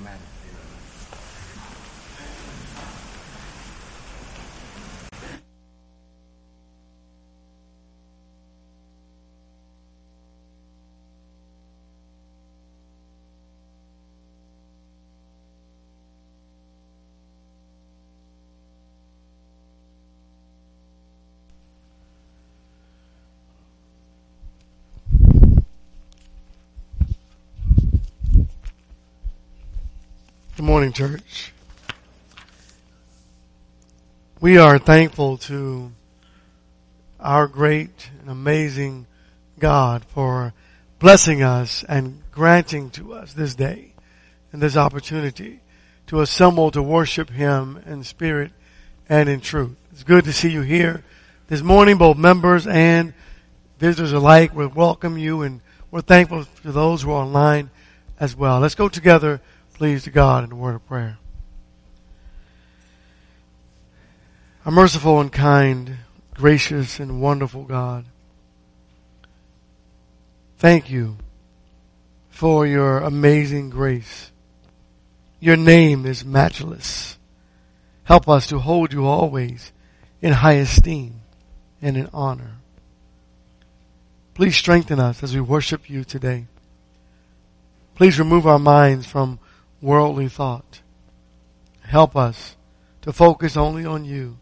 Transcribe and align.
Amen. 0.00 0.39
Good 30.60 30.66
morning, 30.66 30.92
church. 30.92 31.54
We 34.42 34.58
are 34.58 34.78
thankful 34.78 35.38
to 35.38 35.90
our 37.18 37.46
great 37.46 38.10
and 38.20 38.28
amazing 38.28 39.06
God 39.58 40.04
for 40.04 40.52
blessing 40.98 41.42
us 41.42 41.82
and 41.88 42.20
granting 42.30 42.90
to 42.90 43.14
us 43.14 43.32
this 43.32 43.54
day 43.54 43.94
and 44.52 44.60
this 44.60 44.76
opportunity 44.76 45.60
to 46.08 46.20
assemble 46.20 46.70
to 46.72 46.82
worship 46.82 47.30
Him 47.30 47.82
in 47.86 48.04
spirit 48.04 48.52
and 49.08 49.30
in 49.30 49.40
truth. 49.40 49.78
It's 49.92 50.04
good 50.04 50.24
to 50.24 50.32
see 50.34 50.50
you 50.50 50.60
here 50.60 51.02
this 51.46 51.62
morning, 51.62 51.96
both 51.96 52.18
members 52.18 52.66
and 52.66 53.14
visitors 53.78 54.12
alike. 54.12 54.54
We 54.54 54.66
welcome 54.66 55.16
you 55.16 55.40
and 55.40 55.62
we're 55.90 56.02
thankful 56.02 56.44
to 56.44 56.70
those 56.70 57.00
who 57.00 57.12
are 57.12 57.24
online 57.24 57.70
as 58.18 58.36
well. 58.36 58.60
Let's 58.60 58.74
go 58.74 58.90
together 58.90 59.40
please 59.80 60.04
to 60.04 60.10
God 60.10 60.44
in 60.44 60.52
a 60.52 60.54
word 60.54 60.74
of 60.74 60.86
prayer. 60.86 61.16
A 64.66 64.70
merciful 64.70 65.22
and 65.22 65.32
kind, 65.32 65.96
gracious 66.34 67.00
and 67.00 67.22
wonderful 67.22 67.64
God. 67.64 68.04
Thank 70.58 70.90
you 70.90 71.16
for 72.28 72.66
your 72.66 72.98
amazing 72.98 73.70
grace. 73.70 74.30
Your 75.40 75.56
name 75.56 76.04
is 76.04 76.26
matchless. 76.26 77.16
Help 78.04 78.28
us 78.28 78.48
to 78.48 78.58
hold 78.58 78.92
you 78.92 79.06
always 79.06 79.72
in 80.20 80.34
high 80.34 80.56
esteem 80.56 81.22
and 81.80 81.96
in 81.96 82.10
honor. 82.12 82.56
Please 84.34 84.56
strengthen 84.56 85.00
us 85.00 85.22
as 85.22 85.34
we 85.34 85.40
worship 85.40 85.88
you 85.88 86.04
today. 86.04 86.44
Please 87.94 88.18
remove 88.18 88.46
our 88.46 88.58
minds 88.58 89.06
from 89.06 89.38
worldly 89.80 90.28
thought. 90.28 90.80
Help 91.82 92.16
us 92.16 92.56
to 93.02 93.12
focus 93.12 93.56
only 93.56 93.84
on 93.84 94.04
you, 94.04 94.38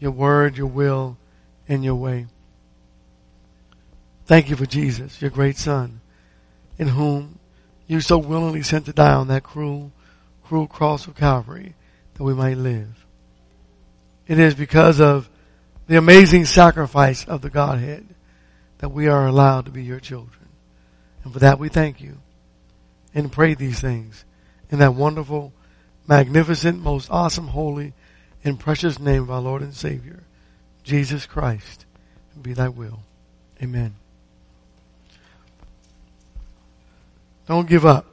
your 0.00 0.10
word, 0.10 0.56
your 0.56 0.66
will, 0.66 1.16
and 1.68 1.84
your 1.84 1.94
way. 1.94 2.26
Thank 4.26 4.48
you 4.48 4.56
for 4.56 4.66
Jesus, 4.66 5.20
your 5.20 5.30
great 5.30 5.56
son, 5.56 6.00
in 6.78 6.88
whom 6.88 7.38
you 7.86 8.00
so 8.00 8.16
willingly 8.16 8.62
sent 8.62 8.86
to 8.86 8.92
die 8.92 9.12
on 9.12 9.28
that 9.28 9.42
cruel, 9.42 9.92
cruel 10.44 10.66
cross 10.66 11.06
of 11.06 11.14
Calvary 11.14 11.74
that 12.14 12.24
we 12.24 12.32
might 12.32 12.56
live. 12.56 13.04
It 14.26 14.38
is 14.38 14.54
because 14.54 15.00
of 15.00 15.28
the 15.86 15.96
amazing 15.96 16.46
sacrifice 16.46 17.26
of 17.26 17.42
the 17.42 17.50
Godhead 17.50 18.06
that 18.78 18.88
we 18.88 19.06
are 19.06 19.26
allowed 19.26 19.66
to 19.66 19.70
be 19.70 19.82
your 19.82 20.00
children. 20.00 20.48
And 21.22 21.32
for 21.32 21.38
that 21.40 21.58
we 21.58 21.68
thank 21.68 22.00
you 22.00 22.18
and 23.14 23.30
pray 23.30 23.54
these 23.54 23.80
things 23.80 24.24
in 24.74 24.80
that 24.80 24.94
wonderful, 24.94 25.52
magnificent, 26.08 26.82
most 26.82 27.08
awesome, 27.08 27.46
holy, 27.46 27.92
and 28.42 28.58
precious 28.58 28.98
name 28.98 29.22
of 29.22 29.30
our 29.30 29.40
Lord 29.40 29.62
and 29.62 29.72
Savior, 29.72 30.24
Jesus 30.82 31.26
Christ. 31.26 31.86
Be 32.42 32.52
thy 32.52 32.68
will. 32.68 32.98
Amen. 33.62 33.94
Don't 37.46 37.68
give 37.68 37.86
up. 37.86 38.04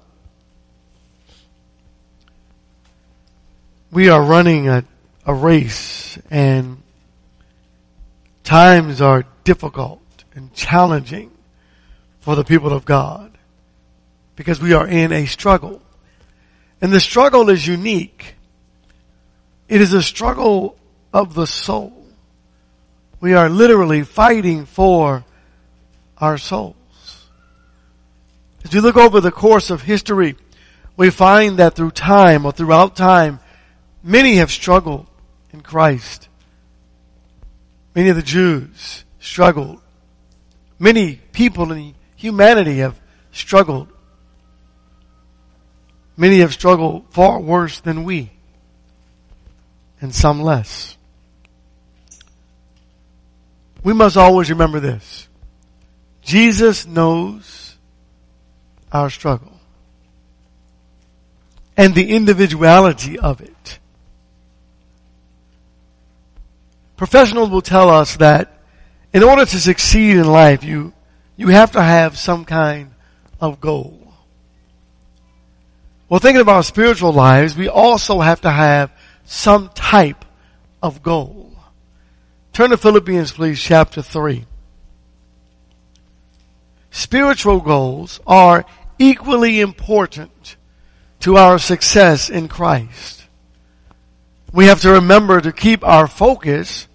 We 3.91 4.09
are 4.09 4.21
running 4.21 4.69
a, 4.69 4.85
a 5.25 5.33
race 5.33 6.19
and 6.29 6.83
times 8.43 9.01
are 9.01 9.25
difficult 9.43 9.99
and 10.35 10.53
challenging 10.53 11.31
for 12.19 12.35
the 12.35 12.43
people 12.43 12.71
of 12.71 12.85
God 12.85 13.35
because 14.35 14.61
we 14.61 14.73
are 14.73 14.87
in 14.87 15.11
a 15.11 15.25
struggle. 15.25 15.81
And 16.81 16.91
the 16.91 16.99
struggle 16.99 17.49
is 17.49 17.65
unique. 17.65 18.35
It 19.69 19.81
is 19.81 19.93
a 19.93 20.01
struggle 20.01 20.75
of 21.13 21.33
the 21.33 21.45
soul. 21.45 22.05
We 23.19 23.33
are 23.33 23.49
literally 23.49 24.03
fighting 24.03 24.65
for 24.65 25.23
our 26.17 26.37
souls. 26.39 26.75
As 28.65 28.73
you 28.73 28.81
look 28.81 28.97
over 28.97 29.21
the 29.21 29.31
course 29.31 29.69
of 29.69 29.83
history, 29.83 30.35
we 30.97 31.09
find 31.09 31.57
that 31.57 31.75
through 31.75 31.91
time 31.91 32.45
or 32.45 32.51
throughout 32.51 32.95
time, 32.95 33.39
many 34.03 34.35
have 34.35 34.51
struggled 34.51 35.07
in 35.51 35.61
Christ. 35.61 36.29
Many 37.95 38.09
of 38.09 38.15
the 38.15 38.21
Jews 38.21 39.03
struggled. 39.19 39.81
Many 40.79 41.15
people 41.31 41.71
in 41.71 41.93
humanity 42.15 42.77
have 42.77 42.99
struggled 43.31 43.90
Many 46.21 46.41
have 46.41 46.53
struggled 46.53 47.05
far 47.09 47.39
worse 47.39 47.79
than 47.79 48.03
we, 48.03 48.29
and 49.99 50.13
some 50.13 50.39
less. 50.39 50.95
We 53.83 53.93
must 53.93 54.17
always 54.17 54.51
remember 54.51 54.79
this. 54.79 55.27
Jesus 56.21 56.85
knows 56.85 57.75
our 58.91 59.09
struggle 59.09 59.59
and 61.75 61.95
the 61.95 62.11
individuality 62.11 63.17
of 63.17 63.41
it. 63.41 63.79
Professionals 66.97 67.49
will 67.49 67.63
tell 67.63 67.89
us 67.89 68.17
that 68.17 68.61
in 69.11 69.23
order 69.23 69.43
to 69.43 69.59
succeed 69.59 70.17
in 70.17 70.27
life, 70.27 70.63
you, 70.63 70.93
you 71.35 71.47
have 71.47 71.71
to 71.71 71.81
have 71.81 72.15
some 72.15 72.45
kind 72.45 72.91
of 73.39 73.59
goal. 73.59 74.00
Well, 76.11 76.19
thinking 76.19 76.41
about 76.41 76.55
our 76.57 76.63
spiritual 76.63 77.13
lives, 77.13 77.55
we 77.55 77.69
also 77.69 78.19
have 78.19 78.41
to 78.41 78.51
have 78.51 78.91
some 79.23 79.69
type 79.69 80.25
of 80.83 81.01
goal. 81.01 81.55
Turn 82.51 82.71
to 82.71 82.77
Philippians, 82.77 83.31
please, 83.31 83.61
chapter 83.61 84.01
3. 84.01 84.45
Spiritual 86.89 87.61
goals 87.61 88.19
are 88.27 88.65
equally 88.99 89.61
important 89.61 90.57
to 91.21 91.37
our 91.37 91.57
success 91.57 92.29
in 92.29 92.49
Christ. 92.49 93.23
We 94.51 94.65
have 94.65 94.81
to 94.81 94.91
remember 94.91 95.39
to 95.39 95.53
keep 95.53 95.81
our 95.81 96.07
focus 96.07 96.89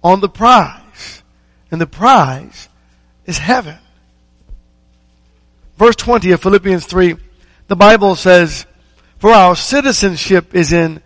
on 0.00 0.20
the 0.20 0.28
prize. 0.28 1.24
And 1.72 1.80
the 1.80 1.88
prize 1.88 2.68
is 3.26 3.36
heaven. 3.36 3.78
Verse 5.76 5.96
20 5.96 6.30
of 6.30 6.40
Philippians 6.40 6.86
3 6.86 7.16
the 7.70 7.76
Bible 7.76 8.16
says, 8.16 8.66
for 9.18 9.30
our 9.30 9.54
citizenship 9.54 10.56
is 10.56 10.72
in 10.72 11.00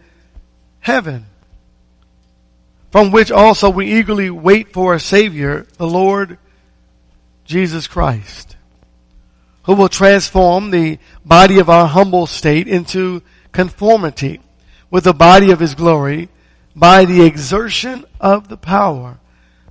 heaven, 0.80 1.26
from 2.90 3.10
which 3.10 3.30
also 3.30 3.68
we 3.68 3.98
eagerly 3.98 4.30
wait 4.30 4.72
for 4.72 4.94
a 4.94 4.98
Savior, 4.98 5.66
the 5.76 5.86
Lord 5.86 6.38
Jesus 7.44 7.86
Christ, 7.86 8.56
who 9.64 9.74
will 9.74 9.90
transform 9.90 10.70
the 10.70 10.98
body 11.22 11.58
of 11.58 11.68
our 11.68 11.86
humble 11.86 12.26
state 12.26 12.66
into 12.66 13.20
conformity 13.52 14.40
with 14.90 15.04
the 15.04 15.12
body 15.12 15.50
of 15.50 15.60
His 15.60 15.74
glory 15.74 16.30
by 16.74 17.04
the 17.04 17.26
exertion 17.26 18.06
of 18.18 18.48
the 18.48 18.56
power 18.56 19.18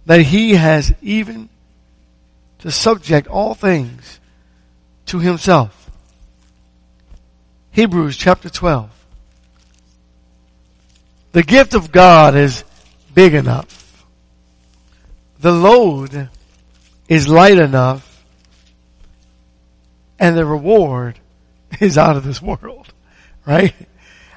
that 0.06 0.22
He 0.22 0.52
has 0.52 0.94
even 1.02 1.50
to 2.60 2.70
subject 2.70 3.28
all 3.28 3.56
things 3.56 4.20
to 5.08 5.18
Himself. 5.18 5.83
Hebrews 7.74 8.16
chapter 8.18 8.50
12. 8.50 8.88
The 11.32 11.42
gift 11.42 11.74
of 11.74 11.92
God 11.92 12.36
is 12.36 12.64
big 13.16 13.34
enough. 13.34 14.06
The 15.40 15.52
load 15.52 16.30
is 17.10 17.28
light 17.28 17.58
enough 17.58 18.24
and 20.20 20.38
the 20.38 20.46
reward 20.46 21.20
is 21.80 21.98
out 21.98 22.16
of 22.16 22.24
this 22.24 22.42
world, 22.42 22.94
right? 23.46 23.74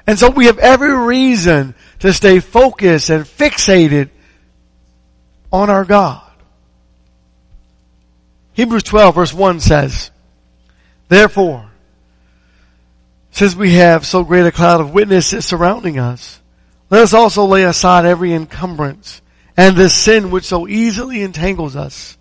And 0.07 0.17
so 0.17 0.31
we 0.31 0.47
have 0.47 0.57
every 0.57 0.97
reason 0.97 1.75
to 1.99 2.13
stay 2.13 2.39
focused 2.39 3.11
and 3.11 3.23
fixated 3.23 4.09
on 5.51 5.69
our 5.69 5.85
God. 5.85 6.23
Hebrews 8.53 8.83
12 8.83 9.13
verse 9.13 9.33
1 9.33 9.59
says, 9.59 10.09
Therefore, 11.07 11.66
since 13.37 13.55
we 13.55 13.73
have 13.73 14.03
so 14.03 14.23
great 14.23 14.47
a 14.47 14.51
cloud 14.51 14.81
of 14.81 14.95
witnesses 14.95 15.45
surrounding 15.45 15.99
us, 15.99 16.41
let 16.89 17.03
us 17.03 17.13
also 17.13 17.45
lay 17.45 17.65
aside 17.65 18.03
every 18.03 18.33
encumbrance 18.33 19.21
and 19.55 19.75
the 19.75 19.89
sin 19.89 20.31
which 20.31 20.45
so 20.45 20.67
easily 20.67 21.21
entangles 21.21 21.75
us. 21.75 22.17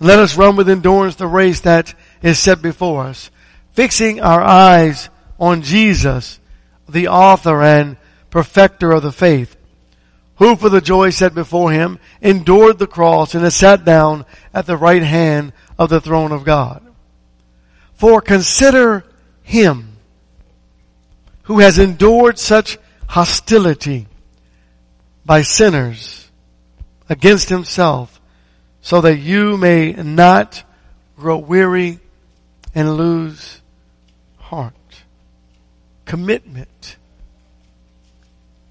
And 0.00 0.08
let 0.08 0.18
us 0.18 0.36
run 0.36 0.56
with 0.56 0.68
endurance 0.68 1.14
the 1.14 1.28
race 1.28 1.60
that 1.60 1.94
is 2.20 2.40
set 2.40 2.60
before 2.60 3.04
us, 3.04 3.30
fixing 3.74 4.20
our 4.20 4.42
eyes 4.42 5.08
on 5.38 5.62
Jesus, 5.62 6.40
the 6.88 7.06
author 7.06 7.62
and 7.62 7.96
perfecter 8.30 8.90
of 8.90 9.04
the 9.04 9.12
faith, 9.12 9.56
who 10.38 10.56
for 10.56 10.68
the 10.68 10.80
joy 10.80 11.10
set 11.10 11.32
before 11.32 11.70
him 11.70 12.00
endured 12.20 12.80
the 12.80 12.88
cross 12.88 13.36
and 13.36 13.44
has 13.44 13.54
sat 13.54 13.84
down 13.84 14.26
at 14.52 14.66
the 14.66 14.76
right 14.76 15.04
hand 15.04 15.52
of 15.78 15.90
the 15.90 16.00
throne 16.00 16.32
of 16.32 16.42
God. 16.42 16.84
For 17.94 18.20
consider 18.20 19.04
him 19.44 19.89
who 21.50 21.58
has 21.58 21.80
endured 21.80 22.38
such 22.38 22.78
hostility 23.08 24.06
by 25.26 25.42
sinners 25.42 26.30
against 27.08 27.48
himself 27.48 28.20
so 28.82 29.00
that 29.00 29.16
you 29.16 29.56
may 29.56 29.90
not 29.92 30.62
grow 31.16 31.36
weary 31.36 31.98
and 32.72 32.96
lose 32.96 33.60
heart. 34.38 34.74
Commitment. 36.04 36.96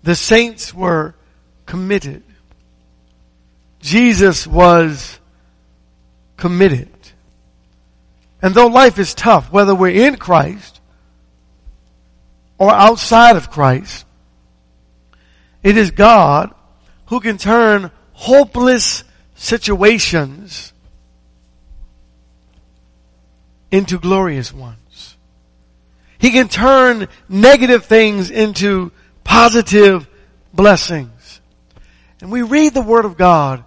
The 0.04 0.16
saints 0.16 0.74
were 0.74 1.16
committed. 1.66 2.24
Jesus 3.82 4.48
was 4.48 5.20
committed. 6.38 6.88
And 8.42 8.56
though 8.56 8.68
life 8.68 8.98
is 8.98 9.14
tough, 9.14 9.52
whether 9.52 9.76
we're 9.76 10.08
in 10.08 10.16
Christ 10.16 10.79
or 12.60 12.72
outside 12.72 13.38
of 13.38 13.50
Christ, 13.50 14.06
it 15.64 15.78
is 15.78 15.92
God 15.92 16.54
who 17.08 17.20
can 17.20 17.38
turn 17.38 17.90
hopeless 18.14 19.04
situations 19.36 20.74
into 23.72 23.98
glorious 23.98 24.54
ones. 24.54 25.18
He 26.18 26.32
can 26.32 26.50
turn 26.50 27.08
negative 27.30 27.86
things 27.86 28.30
into 28.30 28.92
positive 29.24 30.08
blessings. 30.54 31.40
And 32.22 32.32
we 32.32 32.42
read 32.42 32.74
the 32.74 32.82
Word 32.82 33.06
of 33.06 33.18
God 33.18 33.64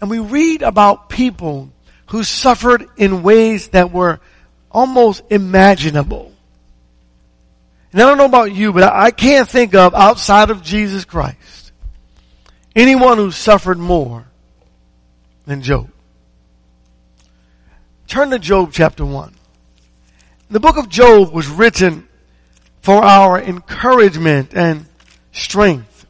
and 0.00 0.08
we 0.08 0.18
read 0.18 0.62
about 0.62 1.10
people 1.10 1.70
who 2.06 2.24
suffered 2.24 2.88
in 2.96 3.22
ways 3.22 3.68
that 3.68 3.92
were 3.92 4.18
almost 4.70 5.22
imaginable. 5.30 6.29
And 7.92 8.00
I 8.00 8.06
don't 8.06 8.18
know 8.18 8.24
about 8.24 8.52
you, 8.52 8.72
but 8.72 8.84
I 8.84 9.10
can't 9.10 9.48
think 9.48 9.74
of 9.74 9.94
outside 9.94 10.50
of 10.50 10.62
Jesus 10.62 11.04
Christ 11.04 11.60
anyone 12.74 13.18
who 13.18 13.30
suffered 13.30 13.78
more 13.78 14.26
than 15.46 15.62
Job. 15.62 15.90
Turn 18.06 18.30
to 18.30 18.38
Job 18.38 18.70
chapter 18.72 19.04
1. 19.04 19.34
The 20.50 20.60
book 20.60 20.76
of 20.76 20.88
Job 20.88 21.32
was 21.32 21.46
written 21.48 22.08
for 22.82 23.02
our 23.02 23.40
encouragement 23.40 24.54
and 24.54 24.86
strength. 25.32 26.06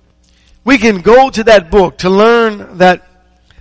We 0.64 0.78
can 0.78 1.00
go 1.00 1.30
to 1.30 1.44
that 1.44 1.70
book 1.70 1.98
to 1.98 2.10
learn 2.10 2.78
that 2.78 3.06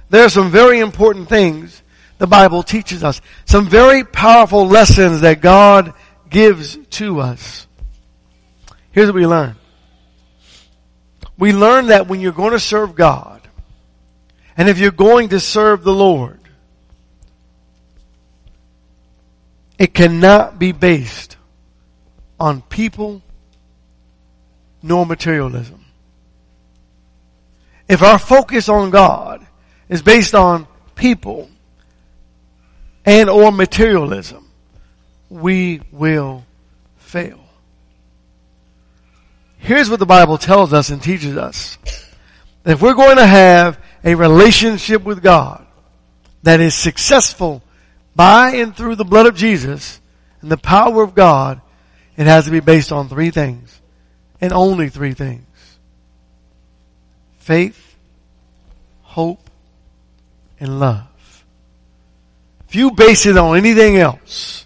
there 0.09 0.25
are 0.25 0.29
some 0.29 0.51
very 0.51 0.79
important 0.79 1.27
things 1.27 1.81
the 2.17 2.27
Bible 2.27 2.63
teaches 2.63 3.03
us. 3.03 3.21
Some 3.45 3.67
very 3.67 4.03
powerful 4.03 4.67
lessons 4.67 5.21
that 5.21 5.41
God 5.41 5.93
gives 6.29 6.77
to 6.91 7.19
us. 7.21 7.67
Here's 8.99 9.07
what 9.07 9.15
we 9.15 9.27
learn. 9.27 9.55
We 11.37 11.53
learn 11.53 11.87
that 11.87 12.09
when 12.09 12.19
you're 12.19 12.33
going 12.33 12.51
to 12.51 12.59
serve 12.59 12.95
God, 12.95 13.39
and 14.57 14.67
if 14.67 14.77
you're 14.77 14.91
going 14.91 15.29
to 15.29 15.39
serve 15.39 15.85
the 15.85 15.93
Lord, 15.93 16.41
it 19.77 19.93
cannot 19.93 20.59
be 20.59 20.73
based 20.73 21.37
on 22.41 22.61
people 22.61 23.21
nor 24.83 25.05
materialism. 25.05 25.85
If 27.87 28.03
our 28.03 28.19
focus 28.19 28.67
on 28.67 28.89
God 28.89 29.47
is 29.87 30.01
based 30.01 30.35
on 30.35 30.67
people 30.95 31.49
and 33.05 33.29
or 33.29 33.53
materialism, 33.53 34.51
we 35.29 35.79
will 35.89 36.43
fail. 36.97 37.39
Here's 39.59 39.89
what 39.89 39.99
the 39.99 40.05
Bible 40.05 40.37
tells 40.37 40.73
us 40.73 40.89
and 40.89 41.01
teaches 41.01 41.37
us. 41.37 41.77
If 42.65 42.81
we're 42.81 42.93
going 42.93 43.17
to 43.17 43.25
have 43.25 43.79
a 44.03 44.15
relationship 44.15 45.03
with 45.03 45.21
God 45.21 45.65
that 46.43 46.59
is 46.59 46.73
successful 46.73 47.61
by 48.15 48.55
and 48.55 48.75
through 48.75 48.95
the 48.95 49.05
blood 49.05 49.27
of 49.27 49.35
Jesus 49.35 49.99
and 50.41 50.51
the 50.51 50.57
power 50.57 51.03
of 51.03 51.13
God, 51.13 51.61
it 52.17 52.25
has 52.25 52.45
to 52.45 52.51
be 52.51 52.59
based 52.59 52.91
on 52.91 53.09
three 53.09 53.31
things 53.31 53.79
and 54.41 54.53
only 54.53 54.89
three 54.89 55.13
things. 55.13 55.45
Faith, 57.39 57.95
hope, 59.01 59.49
and 60.59 60.79
love. 60.79 61.05
If 62.67 62.75
you 62.75 62.91
base 62.91 63.25
it 63.25 63.37
on 63.37 63.57
anything 63.57 63.97
else, 63.97 64.65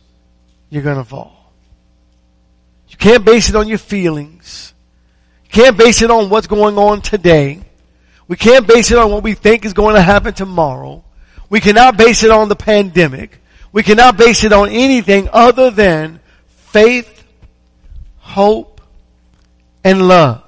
you're 0.70 0.84
gonna 0.84 1.06
fall. 1.06 1.52
You 2.90 2.98
can't 2.98 3.24
base 3.24 3.50
it 3.50 3.56
on 3.56 3.68
your 3.68 3.78
feelings. 3.78 4.73
Can't 5.54 5.78
base 5.78 6.02
it 6.02 6.10
on 6.10 6.30
what's 6.30 6.48
going 6.48 6.80
on 6.80 7.02
today. 7.02 7.62
We 8.28 8.38
can't 8.38 8.68
base 8.68 8.90
it 8.90 8.98
on 8.98 9.12
what 9.12 9.22
we 9.22 9.36
think 9.36 9.66
is 9.66 9.74
going 9.74 9.96
to 9.96 10.02
happen 10.02 10.34
tomorrow. 10.34 11.04
We 11.48 11.60
cannot 11.60 11.96
base 11.96 12.24
it 12.24 12.32
on 12.32 12.50
the 12.50 12.56
pandemic. 12.56 13.40
We 13.72 13.84
cannot 13.84 14.18
base 14.18 14.44
it 14.44 14.52
on 14.52 14.70
anything 14.70 15.30
other 15.32 15.70
than 15.70 16.22
faith, 16.48 17.24
hope, 18.18 18.82
and 19.84 20.08
love. 20.08 20.44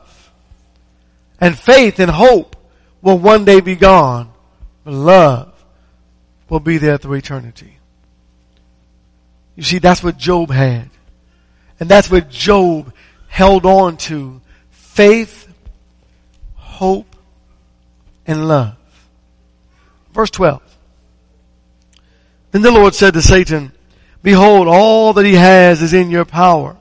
And 1.39 1.57
faith 1.57 1.99
and 1.99 2.09
hope 2.09 2.55
will 3.03 3.19
one 3.19 3.45
day 3.45 3.59
be 3.59 3.75
gone, 3.75 4.31
but 4.83 4.93
love 4.95 5.53
will 6.49 6.59
be 6.59 6.79
there 6.79 6.97
through 6.97 7.17
eternity. 7.17 7.77
You 9.55 9.61
see, 9.61 9.77
that's 9.77 10.01
what 10.01 10.17
Job 10.17 10.49
had. 10.49 10.89
And 11.79 11.87
that's 11.87 12.09
what 12.09 12.27
Job 12.27 12.91
held 13.27 13.67
on 13.67 13.97
to. 13.97 14.41
Faith, 14.95 15.53
hope, 16.55 17.17
and 18.25 18.47
love. 18.47 18.77
Verse 20.13 20.31
12. 20.31 20.61
Then 22.51 22.61
the 22.61 22.71
Lord 22.71 22.95
said 22.95 23.13
to 23.15 23.21
Satan, 23.21 23.73
Behold, 24.23 24.69
all 24.69 25.11
that 25.11 25.25
he 25.25 25.33
has 25.33 25.81
is 25.81 25.91
in 25.91 26.11
your 26.11 26.23
power. 26.23 26.77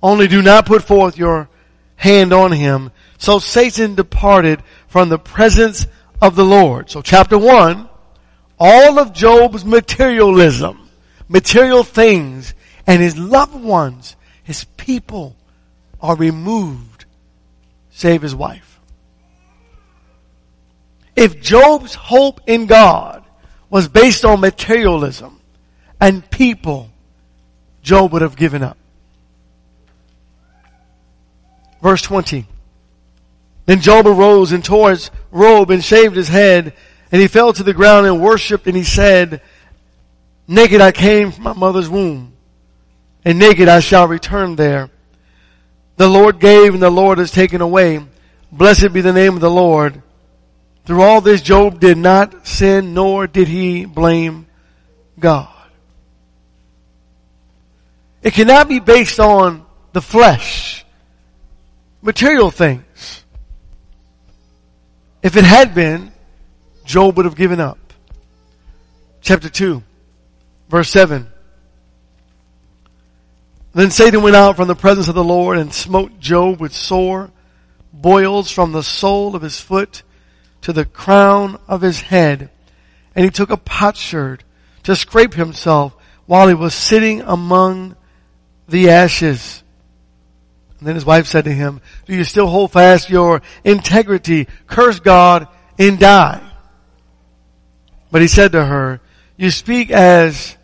Only 0.00 0.28
do 0.28 0.42
not 0.42 0.64
put 0.64 0.84
forth 0.84 1.18
your 1.18 1.48
hand 1.96 2.32
on 2.32 2.52
him. 2.52 2.92
So 3.18 3.40
Satan 3.40 3.96
departed 3.96 4.62
from 4.86 5.08
the 5.08 5.18
presence 5.18 5.88
of 6.22 6.36
the 6.36 6.44
Lord. 6.44 6.88
So 6.88 7.02
chapter 7.02 7.36
one, 7.36 7.88
all 8.60 9.00
of 9.00 9.12
Job's 9.12 9.64
materialism, 9.64 10.88
material 11.26 11.82
things, 11.82 12.54
and 12.86 13.02
his 13.02 13.18
loved 13.18 13.56
ones, 13.60 14.14
his 14.44 14.62
people 14.76 15.34
are 16.00 16.14
removed, 16.14 16.87
save 17.98 18.22
his 18.22 18.34
wife. 18.34 18.78
If 21.16 21.40
Job's 21.40 21.96
hope 21.96 22.40
in 22.46 22.66
God 22.66 23.24
was 23.70 23.88
based 23.88 24.24
on 24.24 24.38
materialism 24.38 25.40
and 26.00 26.28
people, 26.30 26.90
Job 27.82 28.12
would 28.12 28.22
have 28.22 28.36
given 28.36 28.62
up. 28.62 28.78
Verse 31.82 32.00
20. 32.02 32.46
Then 33.66 33.80
Job 33.80 34.06
arose 34.06 34.52
and 34.52 34.64
tore 34.64 34.90
his 34.90 35.10
robe 35.32 35.72
and 35.72 35.82
shaved 35.82 36.14
his 36.14 36.28
head 36.28 36.74
and 37.10 37.20
he 37.20 37.26
fell 37.26 37.52
to 37.52 37.64
the 37.64 37.74
ground 37.74 38.06
and 38.06 38.22
worshiped 38.22 38.68
and 38.68 38.76
he 38.76 38.84
said, 38.84 39.42
naked 40.46 40.80
I 40.80 40.92
came 40.92 41.32
from 41.32 41.42
my 41.42 41.52
mother's 41.52 41.90
womb 41.90 42.32
and 43.24 43.40
naked 43.40 43.68
I 43.68 43.80
shall 43.80 44.06
return 44.06 44.54
there. 44.54 44.88
The 45.98 46.08
Lord 46.08 46.38
gave 46.38 46.74
and 46.74 46.82
the 46.82 46.90
Lord 46.90 47.18
has 47.18 47.32
taken 47.32 47.60
away. 47.60 48.00
Blessed 48.52 48.92
be 48.92 49.00
the 49.00 49.12
name 49.12 49.34
of 49.34 49.40
the 49.40 49.50
Lord. 49.50 50.00
Through 50.84 51.02
all 51.02 51.20
this 51.20 51.42
Job 51.42 51.80
did 51.80 51.98
not 51.98 52.46
sin 52.46 52.94
nor 52.94 53.26
did 53.26 53.48
he 53.48 53.84
blame 53.84 54.46
God. 55.18 55.48
It 58.22 58.32
cannot 58.32 58.68
be 58.68 58.78
based 58.78 59.18
on 59.18 59.66
the 59.92 60.00
flesh 60.00 60.84
material 62.00 62.52
things. 62.52 63.24
If 65.20 65.36
it 65.36 65.44
had 65.44 65.74
been, 65.74 66.12
Job 66.84 67.16
would 67.16 67.26
have 67.26 67.34
given 67.34 67.58
up. 67.58 67.78
Chapter 69.20 69.48
2, 69.48 69.82
verse 70.68 70.90
7. 70.90 71.26
Then 73.74 73.90
Satan 73.90 74.22
went 74.22 74.36
out 74.36 74.56
from 74.56 74.68
the 74.68 74.74
presence 74.74 75.08
of 75.08 75.14
the 75.14 75.24
Lord 75.24 75.58
and 75.58 75.72
smote 75.72 76.18
Job 76.18 76.60
with 76.60 76.72
sore 76.72 77.30
boils 77.92 78.50
from 78.50 78.72
the 78.72 78.82
sole 78.82 79.34
of 79.34 79.42
his 79.42 79.60
foot 79.60 80.02
to 80.62 80.72
the 80.72 80.84
crown 80.84 81.58
of 81.68 81.80
his 81.80 82.00
head. 82.00 82.50
And 83.14 83.24
he 83.24 83.30
took 83.30 83.50
a 83.50 83.56
potsherd 83.56 84.44
to 84.84 84.96
scrape 84.96 85.34
himself 85.34 85.94
while 86.26 86.48
he 86.48 86.54
was 86.54 86.74
sitting 86.74 87.22
among 87.22 87.96
the 88.68 88.90
ashes. 88.90 89.62
And 90.78 90.86
then 90.86 90.94
his 90.94 91.04
wife 91.04 91.26
said 91.26 91.44
to 91.44 91.52
him, 91.52 91.80
do 92.06 92.14
you 92.14 92.24
still 92.24 92.46
hold 92.46 92.72
fast 92.72 93.10
your 93.10 93.42
integrity? 93.64 94.46
Curse 94.66 95.00
God 95.00 95.48
and 95.78 95.98
die. 95.98 96.40
But 98.10 98.22
he 98.22 98.28
said 98.28 98.52
to 98.52 98.64
her, 98.64 99.00
you 99.36 99.50
speak 99.50 99.90
as 99.90 100.56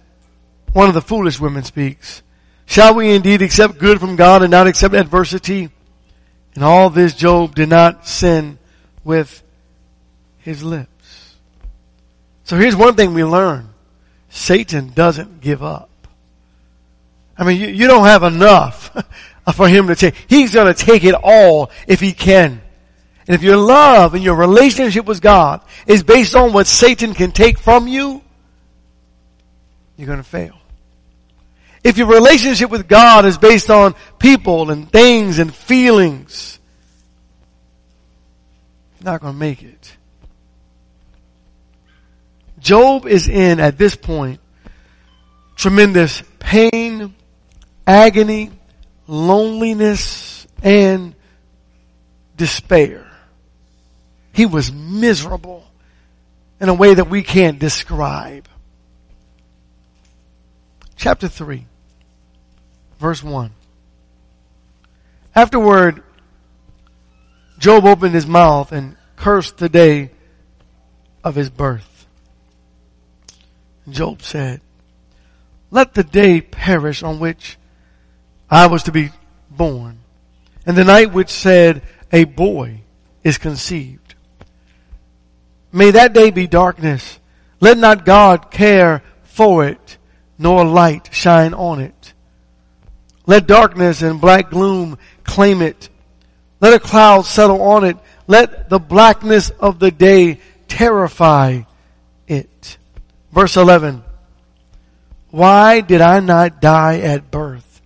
one 0.73 0.89
of 0.89 0.95
the 0.95 1.03
foolish 1.03 1.41
women 1.41 1.65
speaks. 1.65 2.23
Shall 2.67 2.95
we 2.95 3.15
indeed 3.15 3.43
accept 3.43 3.79
good 3.79 4.01
from 4.01 4.17
God 4.17 4.43
and 4.43 4.51
not 4.51 4.67
accept 4.67 4.95
adversity? 4.95 5.71
And 6.55 6.65
all 6.65 6.91
this 6.91 7.15
Job 7.15 7.55
did 7.55 7.69
not 7.69 8.07
sin 8.07 8.59
with 9.03 9.43
his 10.39 10.63
lips. 10.63 11.37
So 12.45 12.57
here's 12.57 12.77
one 12.77 12.95
thing 12.95 13.15
we 13.15 13.25
learn. 13.25 13.71
Satan 14.29 14.91
doesn't 14.91 15.41
give 15.41 15.63
up. 15.63 15.91
I 17.37 17.45
mean, 17.45 17.61
you, 17.61 17.69
you 17.69 17.87
don't 17.87 18.07
have 18.07 18.23
enough 18.23 18.91
for 19.55 19.69
him 19.69 19.89
to 19.89 19.97
take. 19.97 20.15
He's 20.29 20.55
going 20.55 20.73
to 20.73 20.75
take 20.75 21.05
it 21.05 21.15
all 21.15 21.71
if 21.87 22.01
he 22.01 22.13
can. 22.13 22.61
And 23.27 23.35
if 23.35 23.43
your 23.43 23.57
love 23.57 24.15
and 24.15 24.23
your 24.23 24.37
relationship 24.37 25.07
with 25.07 25.21
God 25.23 25.63
is 25.87 26.03
based 26.03 26.37
on 26.37 26.53
what 26.53 26.67
Satan 26.67 27.15
can 27.15 27.33
take 27.33 27.59
from 27.59 27.89
you, 27.89 28.23
you're 29.97 30.07
going 30.07 30.19
to 30.19 30.25
fail. 30.25 30.59
If 31.85 31.99
your 31.99 32.07
relationship 32.09 32.71
with 32.71 32.89
God 32.89 33.27
is 33.27 33.37
based 33.37 33.71
on 33.71 33.95
people 34.19 34.71
and 34.71 34.91
things 34.91 35.39
and 35.39 35.55
feelings, 35.55 36.59
you're 38.99 39.13
not 39.13 39.21
going 39.21 39.35
to 39.35 39.39
make 39.39 39.63
it. 39.63 39.97
Job 42.59 43.07
is 43.07 43.29
in, 43.29 43.61
at 43.61 43.77
this 43.77 43.95
point, 43.95 44.41
tremendous 45.57 46.23
pain, 46.39 47.15
agony, 47.87 48.51
loneliness, 49.07 50.47
and 50.63 51.15
despair. 52.39 53.07
He 54.33 54.47
was 54.47 54.73
miserable 54.73 55.65
in 56.59 56.71
a 56.71 56.75
way 56.75 56.95
that 56.95 57.11
we 57.11 57.23
can't 57.23 57.59
describe. 57.59 58.49
Chapter 60.97 61.29
3, 61.29 61.67
verse 62.99 63.23
1. 63.23 63.51
Afterward, 65.35 66.03
Job 67.59 67.85
opened 67.85 68.15
his 68.15 68.27
mouth 68.27 68.73
and 68.73 68.97
cursed 69.17 69.59
the 69.59 69.69
day 69.69 70.11
of 71.23 71.35
his 71.35 71.51
birth. 71.51 72.07
Job 73.89 74.23
said, 74.23 74.61
let 75.75 75.95
the 75.95 76.05
day 76.05 76.41
perish 76.41 77.03
on 77.03 77.19
which 77.19 77.59
I 78.49 78.69
was 78.69 78.85
to 78.85 78.93
be 78.93 79.11
born, 79.51 79.99
and 80.65 80.77
the 80.77 80.85
night 80.85 81.13
which 81.13 81.31
said 81.31 81.83
a 82.13 82.23
boy 82.23 82.83
is 83.25 83.39
conceived. 83.39 84.15
May 85.73 85.91
that 85.91 86.13
day 86.13 86.31
be 86.31 86.47
darkness. 86.47 87.19
Let 87.59 87.77
not 87.77 88.05
God 88.05 88.53
care 88.53 89.03
for 89.25 89.67
it, 89.67 89.99
nor 90.39 90.65
light 90.65 91.09
shine 91.13 91.55
on 91.55 91.81
it. 91.81 92.14
Let 93.27 93.47
darkness 93.47 94.03
and 94.03 94.21
black 94.21 94.51
gloom 94.51 94.99
claim 95.23 95.63
it. 95.63 95.89
Let 96.61 96.75
a 96.75 96.79
cloud 96.79 97.23
settle 97.23 97.63
on 97.63 97.85
it. 97.85 97.97
Let 98.27 98.69
the 98.69 98.79
blackness 98.79 99.51
of 99.51 99.79
the 99.79 99.91
day 99.91 100.41
terrify 100.69 101.63
it. 102.27 102.79
Verse 103.33 103.57
11. 103.57 104.03
Why 105.31 105.81
did 105.81 106.01
I 106.01 106.21
not 106.21 106.61
die 106.61 107.01
at 107.01 107.31
birth, 107.31 107.83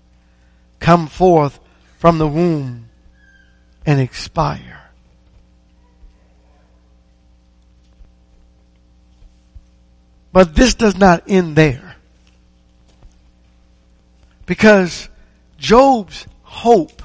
come 0.80 1.06
forth 1.06 1.58
from 1.98 2.18
the 2.18 2.28
womb 2.28 2.88
and 3.86 4.00
expire? 4.00 4.78
But 10.32 10.54
this 10.54 10.74
does 10.74 10.96
not 10.96 11.24
end 11.26 11.56
there. 11.56 11.96
Because 14.44 15.08
Job's 15.58 16.26
hope 16.42 17.02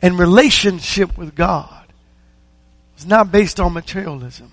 and 0.00 0.18
relationship 0.18 1.18
with 1.18 1.34
God 1.34 1.86
was 2.94 3.06
not 3.06 3.30
based 3.30 3.60
on 3.60 3.72
materialism. 3.72 4.52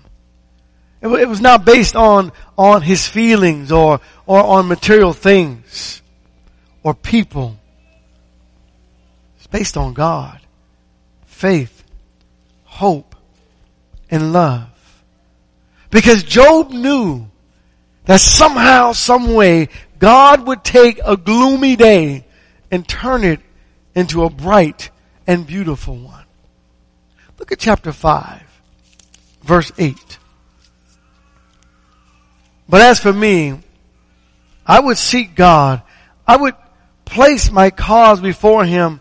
It 1.00 1.28
was 1.28 1.40
not 1.40 1.64
based 1.64 1.96
on, 1.96 2.30
on 2.56 2.82
his 2.82 3.08
feelings 3.08 3.72
or, 3.72 4.00
or 4.24 4.42
on 4.42 4.68
material 4.68 5.12
things 5.12 6.00
or 6.82 6.94
people. 6.94 7.58
It's 9.36 9.48
based 9.48 9.76
on 9.76 9.94
God, 9.94 10.38
faith, 11.26 11.82
hope, 12.64 13.16
and 14.10 14.32
love. 14.32 14.68
Because 15.90 16.22
Job 16.22 16.70
knew 16.70 17.26
that 18.04 18.20
somehow, 18.20 18.92
some 18.92 19.34
way, 19.34 19.68
God 19.98 20.46
would 20.46 20.62
take 20.62 21.00
a 21.04 21.16
gloomy 21.16 21.74
day 21.76 22.24
and 22.72 22.88
turn 22.88 23.22
it 23.22 23.38
into 23.94 24.24
a 24.24 24.30
bright 24.30 24.90
and 25.26 25.46
beautiful 25.46 25.94
one. 25.94 26.24
Look 27.38 27.52
at 27.52 27.58
chapter 27.58 27.92
5, 27.92 28.42
verse 29.42 29.70
8. 29.76 30.18
But 32.68 32.80
as 32.80 32.98
for 32.98 33.12
me, 33.12 33.60
I 34.66 34.80
would 34.80 34.96
seek 34.96 35.34
God. 35.34 35.82
I 36.26 36.36
would 36.36 36.54
place 37.04 37.50
my 37.50 37.70
cause 37.70 38.20
before 38.20 38.64
Him 38.64 39.00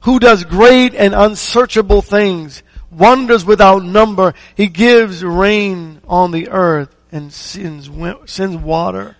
who 0.00 0.18
does 0.18 0.44
great 0.44 0.94
and 0.94 1.14
unsearchable 1.14 2.00
things, 2.00 2.62
wonders 2.90 3.44
without 3.44 3.84
number. 3.84 4.32
He 4.54 4.68
gives 4.68 5.22
rain 5.22 6.00
on 6.06 6.30
the 6.30 6.48
earth 6.48 6.94
and 7.12 7.30
sends, 7.30 7.90
sends 8.24 8.56
water 8.56 9.16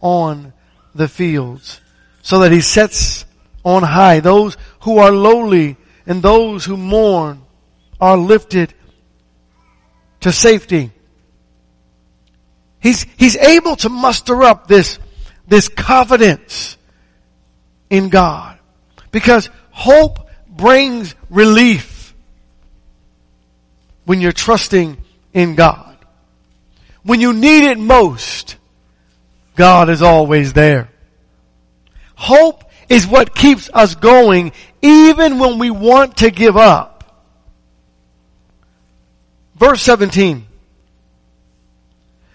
on 0.00 0.54
the 0.94 1.08
fields 1.08 1.80
so 2.22 2.38
that 2.40 2.52
He 2.52 2.60
sets 2.60 3.25
on 3.66 3.82
high 3.82 4.20
those 4.20 4.56
who 4.82 4.98
are 4.98 5.10
lowly 5.10 5.76
and 6.06 6.22
those 6.22 6.64
who 6.64 6.76
mourn 6.76 7.42
are 8.00 8.16
lifted 8.16 8.72
to 10.20 10.30
safety. 10.30 10.92
He's, 12.78 13.02
he's 13.16 13.36
able 13.36 13.74
to 13.76 13.88
muster 13.88 14.44
up 14.44 14.68
this, 14.68 15.00
this 15.48 15.68
confidence 15.68 16.76
in 17.90 18.08
God. 18.08 18.56
Because 19.10 19.50
hope 19.72 20.30
brings 20.48 21.16
relief 21.28 22.14
when 24.04 24.20
you're 24.20 24.30
trusting 24.30 24.96
in 25.34 25.56
God. 25.56 25.96
When 27.02 27.20
you 27.20 27.32
need 27.32 27.64
it 27.68 27.78
most, 27.78 28.56
God 29.56 29.88
is 29.90 30.02
always 30.02 30.52
there. 30.52 30.88
Hope 32.14 32.65
is 32.88 33.06
what 33.06 33.34
keeps 33.34 33.70
us 33.72 33.94
going 33.94 34.52
even 34.82 35.38
when 35.38 35.58
we 35.58 35.70
want 35.70 36.18
to 36.18 36.30
give 36.30 36.56
up. 36.56 36.96
Verse 39.56 39.82
17. 39.82 40.46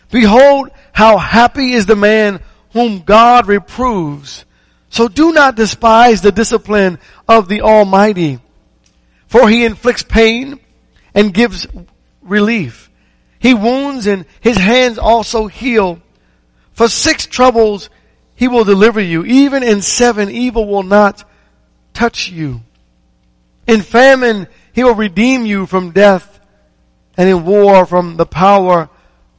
Behold 0.10 0.70
how 0.92 1.18
happy 1.18 1.72
is 1.72 1.86
the 1.86 1.96
man 1.96 2.42
whom 2.74 3.00
God 3.00 3.48
reproves. 3.48 4.46
So 4.90 5.08
do 5.08 5.32
not 5.32 5.56
despise 5.56 6.22
the 6.22 6.32
discipline 6.32 7.00
of 7.28 7.48
the 7.48 7.62
Almighty, 7.62 8.40
for 9.28 9.48
he 9.48 9.64
inflicts 9.64 10.04
pain 10.04 10.60
and 11.14 11.34
gives 11.34 11.66
relief. 12.22 12.90
He 13.40 13.54
wounds 13.54 14.06
and 14.06 14.26
his 14.42 14.58
hands 14.58 14.98
also 14.98 15.48
heal. 15.48 16.02
For 16.74 16.88
six 16.88 17.26
troubles 17.26 17.90
he 18.42 18.48
will 18.48 18.64
deliver 18.64 19.00
you. 19.00 19.24
Even 19.24 19.62
in 19.62 19.84
seven 19.84 20.32
evil 20.32 20.66
will 20.66 20.82
not 20.82 21.24
touch 21.94 22.28
you. 22.28 22.62
In 23.68 23.82
famine 23.82 24.48
he 24.74 24.84
will 24.84 24.96
redeem 24.96 25.46
you 25.46 25.68
from 25.68 25.92
death 25.92 26.40
and 27.16 27.30
in 27.30 27.46
war 27.46 27.86
from 27.86 28.18
the 28.18 28.26
power 28.26 28.90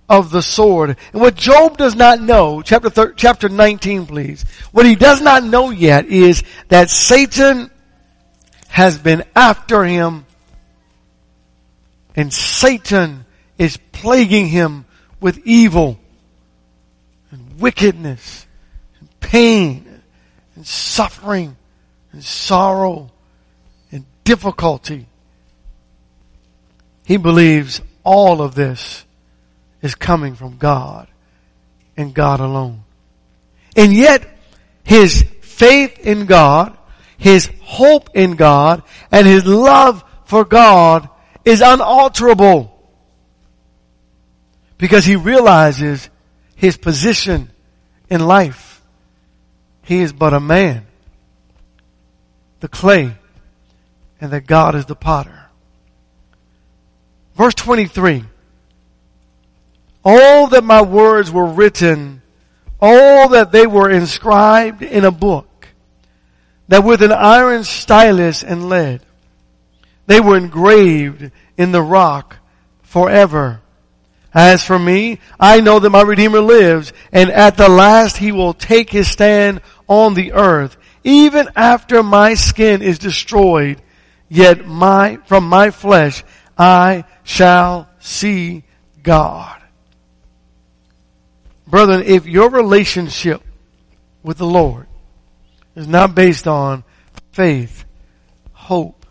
of 0.09 0.31
the 0.31 0.41
sword. 0.41 0.97
And 1.13 1.21
what 1.21 1.35
Job 1.35 1.79
does 1.79 1.97
not 1.97 2.21
know, 2.21 2.63
chapter 2.63 2.91
thir- 2.91 3.13
chapter 3.15 3.49
19 3.49 4.07
please, 4.07 4.45
what 4.71 4.87
he 4.87 4.95
does 4.95 5.21
not 5.21 5.43
know 5.43 5.71
yet 5.71 6.07
is 6.07 6.45
that 6.69 6.89
Satan 6.89 7.73
has 8.69 8.99
been 8.99 9.25
after 9.35 9.83
him 9.83 10.27
and 12.15 12.33
Satan 12.33 13.25
is 13.59 13.77
plaguing 13.91 14.47
him 14.47 14.85
with 15.21 15.41
evil 15.45 15.99
and 17.33 17.59
wickedness 17.59 18.47
pain 19.23 20.03
and 20.55 20.67
suffering 20.67 21.57
and 22.13 22.23
sorrow 22.23 23.11
and 23.91 24.05
difficulty. 24.25 25.07
He 27.05 27.17
believes 27.17 27.81
all 28.05 28.43
of 28.43 28.55
this 28.55 29.05
is 29.81 29.95
coming 29.95 30.35
from 30.35 30.59
God 30.59 31.09
and 31.97 32.15
God 32.15 32.41
alone. 32.41 32.85
And 33.77 33.93
yet, 33.93 34.29
his 34.85 35.23
faith 35.41 35.99
in 36.01 36.27
God, 36.27 36.77
his 37.19 37.51
hope 37.63 38.11
in 38.15 38.37
God, 38.37 38.83
and 39.11 39.27
his 39.27 39.47
love 39.47 40.05
for 40.25 40.45
God 40.45 41.09
is 41.45 41.61
unalterable. 41.61 42.69
Because 44.79 45.05
he 45.05 45.17
realizes 45.17 46.09
his 46.55 46.77
position 46.77 47.51
in 48.11 48.27
life. 48.27 48.72
He 49.85 50.01
is 50.01 50.13
but 50.13 50.33
a 50.33 50.41
man, 50.41 50.87
the 52.61 52.69
clay, 52.69 53.17
and 54.21 54.33
that 54.33 54.47
God 54.47 54.75
is 54.75 54.87
the 54.87 54.95
potter. 54.95 55.47
Verse 57.35 57.55
23. 57.55 58.25
All 60.05 60.49
that 60.49 60.65
my 60.65 60.83
words 60.83 61.31
were 61.31 61.47
written, 61.47 62.23
all 62.81 63.31
that 63.31 63.53
they 63.53 63.67
were 63.67 63.91
inscribed 63.91 64.83
in 64.83 65.05
a 65.05 65.11
book, 65.11 65.69
that 66.69 66.85
with 66.85 67.03
an 67.03 67.13
iron 67.13 67.65
stylus 67.65 68.43
and 68.43 68.69
lead, 68.69 69.01
they 70.07 70.21
were 70.21 70.37
engraved 70.37 71.31
in 71.57 71.73
the 71.73 71.83
rock 71.83 72.37
forever. 72.83 73.62
As 74.35 74.65
for 74.65 74.79
me, 74.79 75.19
I 75.39 75.61
know 75.61 75.79
that 75.79 75.91
my 75.91 76.03
Redeemer 76.03 76.41
lives, 76.41 76.93
and 77.13 77.31
at 77.31 77.57
the 77.57 77.69
last 77.69 78.17
he 78.17 78.33
will 78.33 78.55
take 78.55 78.89
his 78.91 79.09
stand 79.09 79.61
on 79.89 80.15
the 80.15 80.33
earth. 80.33 80.77
Even 81.05 81.49
after 81.55 82.03
my 82.03 82.35
skin 82.35 82.81
is 82.81 82.99
destroyed, 82.99 83.83
yet 84.29 84.67
my, 84.67 85.19
from 85.27 85.49
my 85.49 85.71
flesh 85.71 86.25
I 86.57 87.05
shall 87.25 87.89
see 87.99 88.65
God. 89.03 89.61
Brethren, 91.67 92.03
if 92.07 92.27
your 92.27 92.51
relationship 92.51 93.43
with 94.23 94.39
the 94.39 94.47
Lord 94.47 94.87
is 95.75 95.89
not 95.89 96.15
based 96.15 96.47
on 96.47 96.85
faith, 97.33 97.85
hope, 98.53 99.07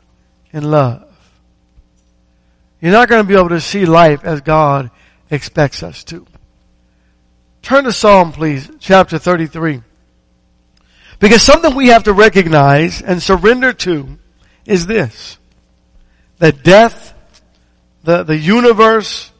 and 0.54 0.70
love, 0.70 1.08
you're 2.80 2.92
not 2.92 3.10
going 3.10 3.24
to 3.24 3.28
be 3.28 3.38
able 3.38 3.50
to 3.50 3.62
see 3.62 3.86
life 3.86 4.24
as 4.24 4.42
God 4.42 4.90
expects 5.32 5.82
us 5.82 6.04
to. 6.06 6.28
Turn 7.64 7.86
to 7.86 7.92
Psalm, 7.92 8.32
please, 8.32 8.70
chapter 8.80 9.18
33. 9.18 9.82
Because 11.20 11.42
something 11.42 11.76
we 11.76 11.88
have 11.88 12.04
to 12.04 12.14
recognize 12.14 13.02
and 13.02 13.22
surrender 13.22 13.74
to 13.74 14.20
is 14.66 14.86
this. 14.86 15.38
That 16.40 16.64
death 16.64 17.14
the, 18.04 18.24
the 18.24 18.38
universe, 18.38 19.32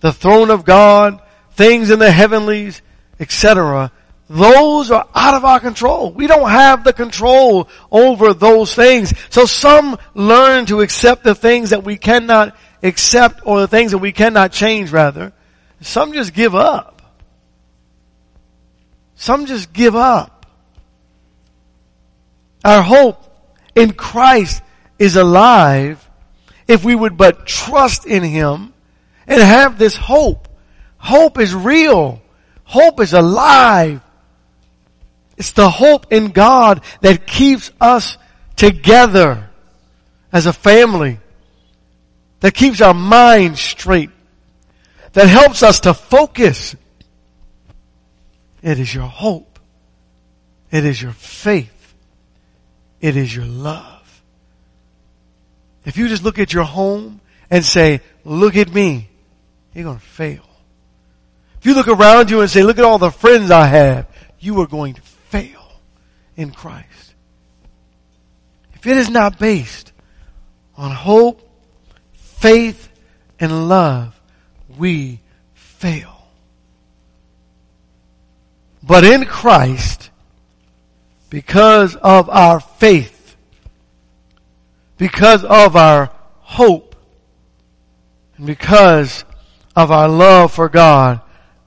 the 0.00 0.12
throne 0.12 0.50
of 0.50 0.64
God, 0.64 1.20
things 1.52 1.90
in 1.90 1.98
the 1.98 2.10
heavenlies, 2.10 2.82
etc. 3.20 3.92
Those 4.28 4.90
are 4.90 5.06
out 5.14 5.34
of 5.34 5.44
our 5.44 5.60
control. 5.60 6.12
We 6.12 6.26
don't 6.26 6.50
have 6.50 6.84
the 6.84 6.92
control 6.92 7.68
over 7.90 8.34
those 8.34 8.74
things. 8.74 9.12
So 9.30 9.46
some 9.46 9.98
learn 10.14 10.66
to 10.66 10.80
accept 10.80 11.24
the 11.24 11.34
things 11.34 11.70
that 11.70 11.84
we 11.84 11.96
cannot 11.96 12.56
accept 12.82 13.40
or 13.44 13.60
the 13.60 13.68
things 13.68 13.92
that 13.92 13.98
we 13.98 14.12
cannot 14.12 14.52
change 14.52 14.90
rather. 14.90 15.32
Some 15.80 16.12
just 16.12 16.34
give 16.34 16.54
up. 16.54 17.02
Some 19.14 19.46
just 19.46 19.72
give 19.72 19.96
up. 19.96 20.46
Our 22.64 22.82
hope 22.82 23.24
in 23.74 23.92
Christ 23.92 24.62
is 24.98 25.16
alive 25.16 26.04
if 26.66 26.84
we 26.84 26.94
would 26.94 27.16
but 27.16 27.46
trust 27.46 28.06
in 28.06 28.22
Him 28.22 28.72
and 29.26 29.40
have 29.40 29.78
this 29.78 29.96
hope. 29.96 30.48
Hope 30.98 31.38
is 31.38 31.54
real. 31.54 32.20
Hope 32.64 33.00
is 33.00 33.12
alive. 33.12 34.02
It's 35.36 35.52
the 35.52 35.70
hope 35.70 36.12
in 36.12 36.28
God 36.28 36.82
that 37.00 37.26
keeps 37.26 37.70
us 37.80 38.18
together 38.56 39.48
as 40.32 40.46
a 40.46 40.52
family. 40.52 41.18
That 42.40 42.54
keeps 42.54 42.80
our 42.80 42.94
minds 42.94 43.60
straight. 43.60 44.10
That 45.18 45.26
helps 45.26 45.64
us 45.64 45.80
to 45.80 45.94
focus. 45.94 46.76
It 48.62 48.78
is 48.78 48.94
your 48.94 49.08
hope. 49.08 49.58
It 50.70 50.84
is 50.84 51.02
your 51.02 51.10
faith. 51.10 51.96
It 53.00 53.16
is 53.16 53.34
your 53.34 53.44
love. 53.44 54.22
If 55.84 55.96
you 55.96 56.06
just 56.06 56.22
look 56.22 56.38
at 56.38 56.52
your 56.52 56.62
home 56.62 57.20
and 57.50 57.64
say, 57.64 58.00
look 58.24 58.54
at 58.54 58.72
me, 58.72 59.08
you're 59.74 59.82
going 59.82 59.98
to 59.98 60.04
fail. 60.04 60.48
If 61.58 61.66
you 61.66 61.74
look 61.74 61.88
around 61.88 62.30
you 62.30 62.40
and 62.40 62.48
say, 62.48 62.62
look 62.62 62.78
at 62.78 62.84
all 62.84 62.98
the 62.98 63.10
friends 63.10 63.50
I 63.50 63.66
have, 63.66 64.06
you 64.38 64.60
are 64.60 64.68
going 64.68 64.94
to 64.94 65.02
fail 65.02 65.80
in 66.36 66.52
Christ. 66.52 67.14
If 68.74 68.86
it 68.86 68.96
is 68.96 69.10
not 69.10 69.36
based 69.40 69.90
on 70.76 70.92
hope, 70.92 71.42
faith, 72.12 72.88
and 73.40 73.68
love, 73.68 74.14
we 74.78 75.20
fail. 75.54 76.14
But 78.82 79.04
in 79.04 79.26
Christ, 79.26 80.10
because 81.28 81.96
of 81.96 82.30
our 82.30 82.60
faith, 82.60 83.36
because 84.96 85.44
of 85.44 85.76
our 85.76 86.10
hope 86.40 86.96
and 88.36 88.46
because 88.46 89.24
of 89.76 89.90
our 89.90 90.08
love 90.08 90.52
for 90.52 90.68
God, 90.68 91.20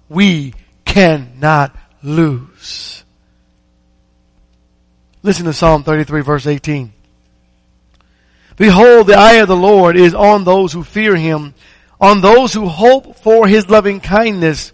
we 0.10 0.54
cannot 0.86 1.76
lose. 2.02 3.04
Listen 5.24 5.46
to 5.46 5.54
Psalm 5.54 5.84
33 5.84 6.22
verse 6.22 6.48
18. 6.48 6.94
Behold, 8.58 9.08
the 9.08 9.16
eye 9.16 9.36
of 9.36 9.48
the 9.48 9.56
Lord 9.56 9.96
is 9.96 10.14
on 10.14 10.44
those 10.44 10.74
who 10.74 10.84
fear 10.84 11.16
him, 11.16 11.54
on 12.02 12.20
those 12.20 12.52
who 12.52 12.68
hope 12.68 13.16
for 13.18 13.48
his 13.48 13.70
loving 13.70 14.02
kindness, 14.02 14.74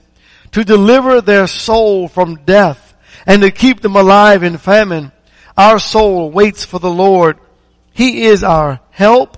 to 0.54 0.63
deliver 0.63 1.22
their 1.22 1.46
soul 1.46 2.08
from 2.08 2.36
death 2.46 2.96
and 3.26 3.42
to 3.42 3.52
keep 3.52 3.82
them 3.82 3.98
alive 3.98 4.44
in 4.44 4.58
famine. 4.58 5.12
Our 5.58 5.78
soul 5.78 6.32
waits 6.32 6.63
for 6.63 6.80
the 6.80 6.90
Lord. 6.90 7.38
He 7.94 8.24
is 8.24 8.44
our 8.44 8.80
help 8.90 9.38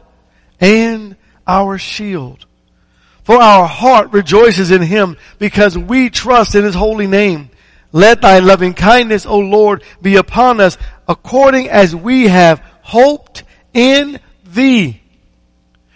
and 0.61 1.15
our 1.47 1.79
shield. 1.79 2.45
For 3.23 3.41
our 3.41 3.67
heart 3.67 4.11
rejoices 4.11 4.71
in 4.71 4.81
Him 4.81 5.17
because 5.39 5.77
we 5.77 6.09
trust 6.09 6.55
in 6.55 6.63
His 6.63 6.75
holy 6.75 7.07
name. 7.07 7.49
Let 7.91 8.21
thy 8.21 8.39
loving 8.39 8.75
kindness, 8.75 9.25
O 9.25 9.39
Lord, 9.39 9.83
be 10.01 10.17
upon 10.17 10.61
us 10.61 10.77
according 11.07 11.69
as 11.69 11.95
we 11.95 12.27
have 12.27 12.59
hoped 12.81 13.43
in 13.73 14.19
thee. 14.45 15.01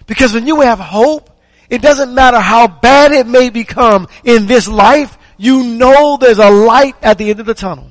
Because 0.08 0.34
when 0.34 0.48
you 0.48 0.62
have 0.62 0.80
hope, 0.80 1.30
it 1.70 1.82
doesn't 1.82 2.14
matter 2.14 2.40
how 2.40 2.68
bad 2.68 3.12
it 3.12 3.28
may 3.28 3.50
become 3.50 4.08
in 4.24 4.46
this 4.46 4.68
life, 4.68 5.18
you 5.38 5.64
know 5.64 6.18
there's 6.18 6.40
a 6.40 6.50
light 6.50 6.96
at 7.02 7.18
the 7.18 7.30
end 7.30 7.40
of 7.40 7.46
the 7.46 7.54
tunnel. 7.54 7.90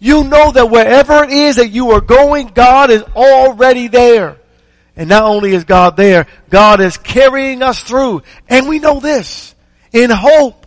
You 0.00 0.24
know 0.24 0.50
that 0.50 0.68
wherever 0.68 1.22
it 1.22 1.30
is 1.30 1.56
that 1.56 1.68
you 1.68 1.92
are 1.92 2.00
going, 2.00 2.48
God 2.48 2.90
is 2.90 3.02
already 3.14 3.86
there. 3.86 4.36
And 4.96 5.08
not 5.08 5.22
only 5.22 5.54
is 5.54 5.64
God 5.64 5.96
there, 5.96 6.26
God 6.50 6.80
is 6.80 6.96
carrying 6.96 7.62
us 7.62 7.82
through. 7.82 8.22
And 8.48 8.68
we 8.68 8.78
know 8.78 8.98
this. 8.98 9.54
In 9.92 10.10
hope 10.10 10.66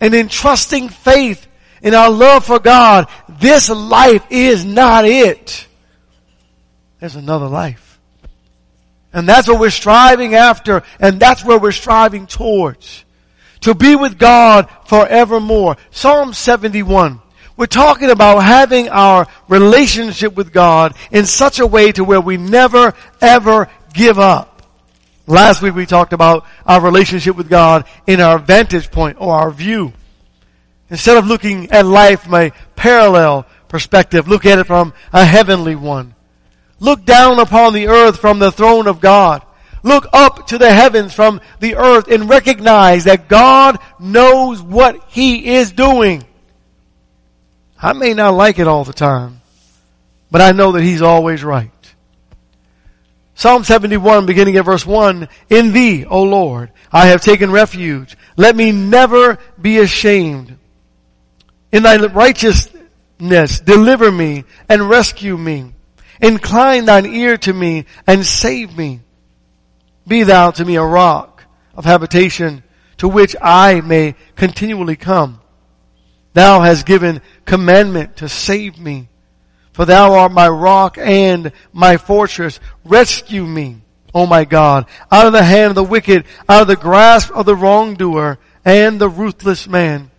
and 0.00 0.14
in 0.14 0.28
trusting 0.28 0.90
faith 0.90 1.46
in 1.80 1.94
our 1.94 2.10
love 2.10 2.44
for 2.44 2.58
God, 2.58 3.08
this 3.40 3.70
life 3.70 4.26
is 4.30 4.64
not 4.64 5.06
it. 5.06 5.66
There's 7.00 7.16
another 7.16 7.46
life. 7.46 7.87
And 9.12 9.28
that's 9.28 9.48
what 9.48 9.58
we're 9.60 9.70
striving 9.70 10.34
after, 10.34 10.82
and 11.00 11.18
that's 11.18 11.44
where 11.44 11.58
we're 11.58 11.72
striving 11.72 12.26
towards. 12.26 13.04
To 13.62 13.74
be 13.74 13.96
with 13.96 14.18
God 14.18 14.68
forevermore. 14.86 15.76
Psalm 15.90 16.32
71 16.32 17.20
we're 17.58 17.66
talking 17.66 18.10
about 18.10 18.44
having 18.44 18.88
our 18.88 19.26
relationship 19.48 20.36
with 20.36 20.52
God 20.52 20.94
in 21.10 21.26
such 21.26 21.58
a 21.58 21.66
way 21.66 21.90
to 21.90 22.04
where 22.04 22.20
we 22.20 22.36
never 22.36 22.94
ever 23.20 23.68
give 23.92 24.16
up. 24.16 24.62
Last 25.26 25.60
week 25.60 25.74
we 25.74 25.84
talked 25.84 26.12
about 26.12 26.46
our 26.64 26.80
relationship 26.80 27.36
with 27.36 27.50
God 27.50 27.84
in 28.06 28.20
our 28.20 28.38
vantage 28.38 28.92
point 28.92 29.16
or 29.20 29.34
our 29.34 29.50
view. 29.50 29.92
Instead 30.88 31.16
of 31.16 31.26
looking 31.26 31.72
at 31.72 31.84
life 31.84 32.22
from 32.22 32.34
a 32.34 32.52
parallel 32.76 33.44
perspective, 33.66 34.28
look 34.28 34.46
at 34.46 34.60
it 34.60 34.68
from 34.68 34.94
a 35.12 35.24
heavenly 35.24 35.74
one. 35.74 36.14
Look 36.80 37.04
down 37.04 37.40
upon 37.40 37.72
the 37.72 37.88
earth 37.88 38.18
from 38.18 38.38
the 38.38 38.52
throne 38.52 38.86
of 38.86 39.00
God. 39.00 39.42
Look 39.82 40.06
up 40.12 40.48
to 40.48 40.58
the 40.58 40.72
heavens 40.72 41.14
from 41.14 41.40
the 41.60 41.76
earth 41.76 42.08
and 42.08 42.28
recognize 42.28 43.04
that 43.04 43.28
God 43.28 43.78
knows 43.98 44.60
what 44.60 45.02
He 45.08 45.54
is 45.54 45.72
doing. 45.72 46.24
I 47.80 47.92
may 47.92 48.14
not 48.14 48.34
like 48.34 48.58
it 48.58 48.66
all 48.66 48.84
the 48.84 48.92
time, 48.92 49.40
but 50.30 50.40
I 50.40 50.52
know 50.52 50.72
that 50.72 50.82
He's 50.82 51.02
always 51.02 51.44
right. 51.44 51.70
Psalm 53.34 53.62
71 53.62 54.26
beginning 54.26 54.56
at 54.56 54.64
verse 54.64 54.84
1, 54.84 55.28
In 55.48 55.72
Thee, 55.72 56.04
O 56.04 56.24
Lord, 56.24 56.72
I 56.90 57.06
have 57.06 57.22
taken 57.22 57.52
refuge. 57.52 58.16
Let 58.36 58.56
me 58.56 58.72
never 58.72 59.38
be 59.60 59.78
ashamed. 59.78 60.58
In 61.70 61.84
Thy 61.84 62.04
righteousness, 62.04 63.60
deliver 63.60 64.10
me 64.10 64.44
and 64.68 64.88
rescue 64.88 65.36
me. 65.36 65.72
Incline 66.20 66.84
Thine 66.84 67.06
ear 67.06 67.36
to 67.38 67.52
me 67.52 67.86
and 68.06 68.24
save 68.24 68.76
me. 68.76 69.00
Be 70.06 70.22
Thou 70.22 70.50
to 70.52 70.64
me 70.64 70.76
a 70.76 70.84
rock 70.84 71.44
of 71.74 71.84
habitation 71.84 72.62
to 72.98 73.08
which 73.08 73.36
I 73.40 73.80
may 73.80 74.14
continually 74.36 74.96
come. 74.96 75.40
Thou 76.34 76.60
hast 76.60 76.86
given 76.86 77.22
commandment 77.44 78.16
to 78.18 78.28
save 78.28 78.78
me. 78.78 79.08
For 79.72 79.84
thou 79.84 80.14
art 80.14 80.32
my 80.32 80.48
rock 80.48 80.98
and 80.98 81.52
my 81.72 81.96
fortress. 81.96 82.58
Rescue 82.84 83.46
me, 83.46 83.82
O 84.12 84.26
my 84.26 84.44
God, 84.44 84.86
out 85.10 85.26
of 85.26 85.32
the 85.32 85.42
hand 85.42 85.70
of 85.70 85.74
the 85.76 85.84
wicked, 85.84 86.24
out 86.48 86.62
of 86.62 86.68
the 86.68 86.76
grasp 86.76 87.30
of 87.30 87.46
the 87.46 87.54
wrongdoer 87.54 88.38
and 88.64 89.00
the 89.00 89.08
ruthless 89.08 89.68
man. 89.68 90.10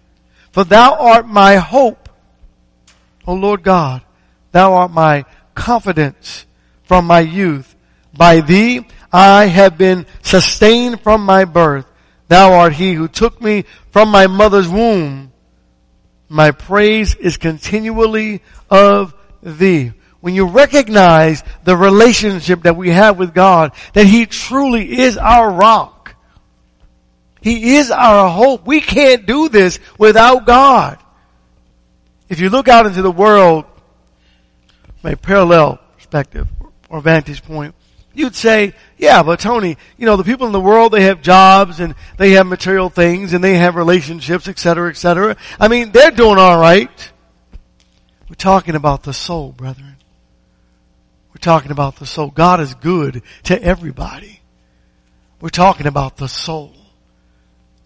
For 0.52 0.64
thou 0.64 0.96
art 0.96 1.28
my 1.28 1.58
hope, 1.58 2.08
O 3.28 3.34
Lord 3.34 3.64
God. 3.64 4.02
Thou 4.52 4.74
art 4.74 4.92
my 4.92 5.26
confidence 5.60 6.46
from 6.84 7.06
my 7.06 7.20
youth. 7.20 7.76
By 8.18 8.40
thee 8.40 8.88
I 9.12 9.46
have 9.46 9.78
been 9.78 10.06
sustained 10.22 11.02
from 11.02 11.24
my 11.24 11.46
birth. 11.46 11.86
Thou 12.30 12.54
art 12.54 12.74
he 12.74 12.94
who 12.94 13.08
took 13.08 13.42
me 13.42 13.66
from 13.92 14.10
my 14.10 14.28
mother's 14.28 14.68
womb. 14.68 15.32
My 16.30 16.52
praise 16.52 17.16
is 17.16 17.38
continually 17.38 18.42
of 18.70 19.14
thee. 19.44 19.92
When 20.22 20.36
you 20.36 20.48
recognize 20.48 21.44
the 21.64 21.76
relationship 21.76 22.64
that 22.64 22.76
we 22.76 22.90
have 22.90 23.18
with 23.18 23.34
God, 23.34 23.72
that 23.94 24.06
He 24.06 24.26
truly 24.26 25.00
is 25.00 25.18
our 25.18 25.50
rock. 25.52 26.16
He 27.42 27.78
is 27.78 27.90
our 27.90 28.30
hope. 28.30 28.68
We 28.68 28.82
can't 28.82 29.26
do 29.26 29.50
this 29.50 29.80
without 29.98 30.46
God. 30.46 31.00
If 32.28 32.40
you 32.42 32.50
look 32.50 32.68
out 32.68 32.86
into 32.86 33.02
the 33.02 33.12
world 33.12 33.66
from 35.02 35.12
a 35.12 35.18
parallel 35.18 35.80
perspective 35.98 36.48
or 36.90 37.02
vantage 37.02 37.44
point, 37.44 37.76
you'd 38.14 38.36
say, 38.36 38.74
yeah, 38.98 39.24
but 39.24 39.40
Tony, 39.40 39.78
you 39.98 40.06
know, 40.06 40.18
the 40.18 40.24
people 40.24 40.48
in 40.48 40.54
the 40.54 40.60
world, 40.60 40.92
they 40.92 41.04
have 41.04 41.22
jobs 41.22 41.80
and 41.80 41.96
they 42.18 42.32
have 42.32 42.48
material 42.48 42.90
things 42.90 43.34
and 43.34 43.44
they 43.44 43.56
have 43.56 43.76
relationships, 43.76 44.48
et 44.48 44.60
cetera, 44.60 44.90
et 44.90 44.98
cetera. 44.98 45.38
I 45.60 45.68
mean, 45.68 45.92
they're 45.92 46.12
doing 46.12 46.38
alright. 46.38 47.12
We're 48.30 48.36
talking 48.36 48.76
about 48.76 49.04
the 49.04 49.14
soul, 49.14 49.52
brethren. 49.52 49.96
We're 51.30 51.42
talking 51.42 51.72
about 51.72 51.98
the 51.98 52.06
soul. 52.06 52.30
God 52.30 52.60
is 52.60 52.74
good 52.76 53.22
to 53.44 53.62
everybody. 53.62 54.42
We're 55.40 55.50
talking 55.50 55.88
about 55.88 56.18
the 56.18 56.28
soul. 56.28 56.76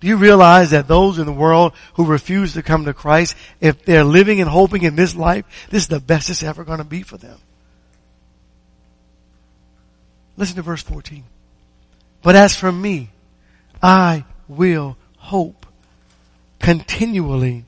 Do 0.03 0.09
you 0.09 0.17
realize 0.17 0.71
that 0.71 0.89
those 0.89 1.17
in 1.17 1.25
the 1.25 1.31
world 1.31 1.71
who 1.93 2.03
refuse 2.03 2.55
to 2.55 2.61
come 2.61 2.83
to 2.83 2.93
Christ, 2.93 3.37
if 3.61 3.85
they're 3.85 4.03
living 4.03 4.41
and 4.41 4.49
hoping 4.49 4.83
in 4.83 4.97
this 4.97 5.15
life, 5.15 5.45
this 5.69 5.83
is 5.83 5.87
the 5.87 6.01
best 6.01 6.29
it's 6.29 6.43
ever 6.43 6.65
going 6.65 6.79
to 6.79 6.83
be 6.83 7.03
for 7.03 7.15
them? 7.15 7.39
Listen 10.35 10.57
to 10.57 10.61
verse 10.61 10.81
14. 10.83 11.23
But 12.21 12.35
as 12.35 12.53
for 12.53 12.69
me, 12.69 13.11
I 13.81 14.25
will 14.49 14.97
hope 15.15 15.65
continually 16.59 17.63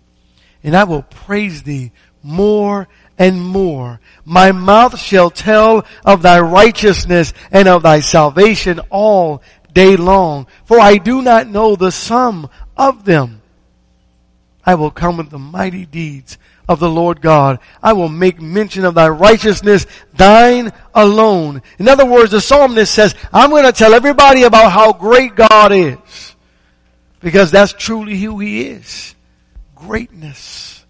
and 0.61 0.75
I 0.75 0.83
will 0.83 1.03
praise 1.03 1.63
thee 1.63 1.93
more 2.21 2.89
and 3.17 3.41
more. 3.41 4.01
My 4.25 4.51
mouth 4.51 4.99
shall 4.99 5.29
tell 5.29 5.85
of 6.03 6.21
thy 6.21 6.41
righteousness 6.41 7.33
and 7.49 7.69
of 7.69 7.83
thy 7.83 8.01
salvation 8.01 8.81
all 8.89 9.41
day 9.75 9.97
long, 9.97 10.47
for 10.63 10.79
I 10.79 10.97
do 10.97 11.21
not 11.21 11.47
know 11.47 11.75
the 11.75 11.91
sum 11.91 12.49
of 12.75 13.05
them. 13.05 13.41
I 14.65 14.73
will 14.73 14.89
come 14.89 15.17
with 15.17 15.29
the 15.29 15.37
mighty 15.37 15.85
deeds 15.85 16.39
of 16.67 16.79
the 16.79 16.89
Lord 16.89 17.21
God. 17.21 17.59
I 17.83 17.93
will 17.93 18.09
make 18.09 18.41
mention 18.41 18.85
of 18.85 18.95
thy 18.95 19.09
righteousness, 19.09 19.85
thine 20.15 20.73
alone. 20.95 21.61
In 21.77 21.87
other 21.87 22.05
words, 22.05 22.31
the 22.31 22.41
psalmist 22.41 22.91
says, 22.91 23.13
I'm 23.31 23.51
going 23.51 23.65
to 23.65 23.71
tell 23.71 23.93
everybody 23.93 24.43
about 24.43 24.71
how 24.71 24.93
great 24.93 25.35
God 25.35 25.71
is. 25.71 26.35
Because 27.19 27.51
that's 27.51 27.73
truly 27.73 28.17
who 28.17 28.39
he 28.39 28.61
is. 28.61 29.13
Greatness. 29.75 30.83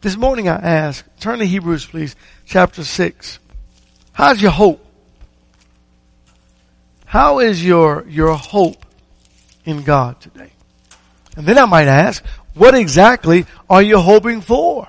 This 0.00 0.16
morning 0.16 0.48
I 0.48 0.56
ask, 0.56 1.04
turn 1.20 1.38
to 1.38 1.46
Hebrews 1.46 1.86
please, 1.86 2.16
chapter 2.44 2.82
6. 2.82 3.38
How's 4.12 4.40
your 4.40 4.50
hope? 4.50 4.83
How 7.14 7.38
is 7.38 7.64
your, 7.64 8.04
your 8.08 8.34
hope 8.34 8.84
in 9.64 9.84
God 9.84 10.20
today? 10.20 10.50
And 11.36 11.46
then 11.46 11.58
I 11.58 11.64
might 11.64 11.86
ask, 11.86 12.24
what 12.54 12.74
exactly 12.74 13.46
are 13.70 13.80
you 13.80 14.00
hoping 14.00 14.40
for? 14.40 14.88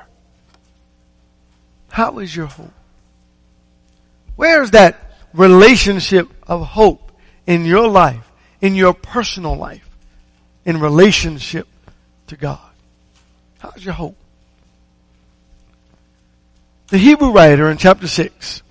How 1.91 2.17
is 2.17 2.35
your 2.35 2.47
hope? 2.47 2.73
Where's 4.37 4.71
that 4.71 4.99
relationship 5.35 6.27
of 6.47 6.65
hope 6.65 7.11
in 7.45 7.63
your 7.63 7.87
life, 7.87 8.27
in 8.59 8.73
your 8.73 8.95
personal 8.95 9.55
life, 9.55 9.87
in 10.65 10.79
relationship 10.79 11.67
to 12.25 12.35
God? 12.35 12.71
How's 13.59 13.85
your 13.85 13.93
hope? 13.93 14.17
The 16.87 16.97
Hebrew 16.97 17.29
writer 17.29 17.69
in 17.69 17.77
chapter 17.77 18.07
6 18.07 18.63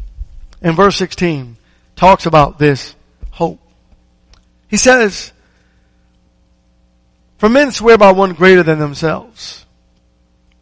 in 0.60 0.74
verse 0.74 0.96
16 0.96 1.56
talks 1.94 2.26
about 2.26 2.58
this. 2.58 2.93
He 4.68 4.77
says, 4.77 5.33
For 7.38 7.48
men 7.48 7.70
swear 7.70 7.98
by 7.98 8.12
one 8.12 8.33
greater 8.33 8.62
than 8.62 8.79
themselves, 8.79 9.66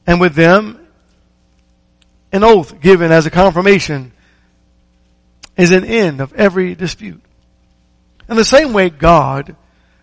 and 0.06 0.20
with 0.20 0.34
them 0.34 0.78
an 2.32 2.44
oath 2.44 2.80
given 2.80 3.12
as 3.12 3.26
a 3.26 3.30
confirmation 3.30 4.12
is 5.56 5.70
an 5.70 5.84
end 5.84 6.20
of 6.20 6.32
every 6.34 6.74
dispute. 6.74 7.22
In 8.28 8.36
the 8.36 8.44
same 8.44 8.72
way, 8.72 8.88
God, 8.88 9.54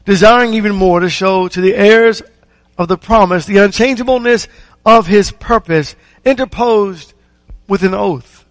desiring 0.06 0.54
even 0.54 0.76
more 0.76 1.00
to 1.00 1.10
show 1.10 1.48
to 1.48 1.62
the 1.62 1.76
heirs 1.76 2.22
of 2.78 2.88
the 2.88 2.98
promise 2.98 3.46
the 3.46 3.58
unchangeableness 3.58 4.48
of 4.86 5.08
his 5.08 5.32
purpose, 5.32 5.96
interposed 6.24 7.14
with 7.68 7.84
an 7.84 7.94
oath. 7.94 8.46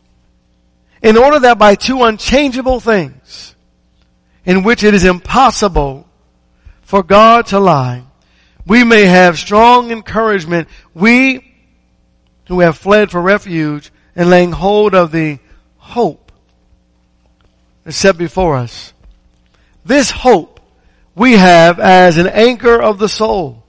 In 1.02 1.16
order 1.16 1.38
that 1.40 1.58
by 1.58 1.74
two 1.74 2.02
unchangeable 2.02 2.80
things, 2.80 3.47
in 4.44 4.62
which 4.62 4.82
it 4.82 4.94
is 4.94 5.04
impossible 5.04 6.06
for 6.82 7.02
God 7.02 7.46
to 7.46 7.58
lie, 7.58 8.04
we 8.66 8.84
may 8.84 9.04
have 9.04 9.38
strong 9.38 9.90
encouragement, 9.90 10.68
we 10.94 11.44
who 12.48 12.60
have 12.60 12.78
fled 12.78 13.10
for 13.10 13.20
refuge 13.20 13.90
and 14.16 14.30
laying 14.30 14.52
hold 14.52 14.94
of 14.94 15.12
the 15.12 15.38
hope 15.76 16.32
that's 17.84 17.96
set 17.96 18.18
before 18.18 18.56
us. 18.56 18.92
This 19.84 20.10
hope 20.10 20.60
we 21.14 21.32
have 21.32 21.80
as 21.80 22.16
an 22.18 22.26
anchor 22.26 22.80
of 22.80 22.98
the 22.98 23.08
soul, 23.08 23.64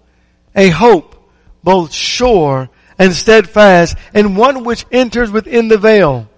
a 0.56 0.70
hope 0.70 1.16
both 1.64 1.94
sure 1.94 2.70
and 2.98 3.14
steadfast 3.14 3.98
and 4.14 4.38
one 4.38 4.64
which 4.64 4.86
enters 4.92 5.32
within 5.32 5.68
the 5.68 5.78
veil 5.78 6.30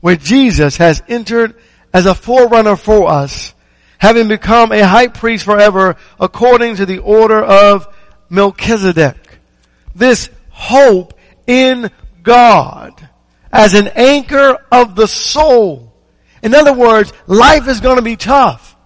where 0.00 0.16
Jesus 0.16 0.76
has 0.76 1.02
entered 1.08 1.54
as 1.98 2.06
a 2.06 2.14
forerunner 2.14 2.76
for 2.76 3.10
us, 3.10 3.52
having 3.98 4.28
become 4.28 4.70
a 4.70 4.86
high 4.86 5.08
priest 5.08 5.44
forever 5.44 5.96
according 6.20 6.76
to 6.76 6.86
the 6.86 6.98
order 6.98 7.42
of 7.42 7.92
Melchizedek. 8.30 9.16
This 9.96 10.30
hope 10.50 11.18
in 11.48 11.90
God 12.22 13.08
as 13.52 13.74
an 13.74 13.88
anchor 13.96 14.58
of 14.70 14.94
the 14.94 15.08
soul. 15.08 15.92
In 16.40 16.54
other 16.54 16.72
words, 16.72 17.12
life 17.26 17.66
is 17.66 17.80
going 17.80 17.96
to 17.96 18.02
be 18.02 18.14
tough 18.14 18.76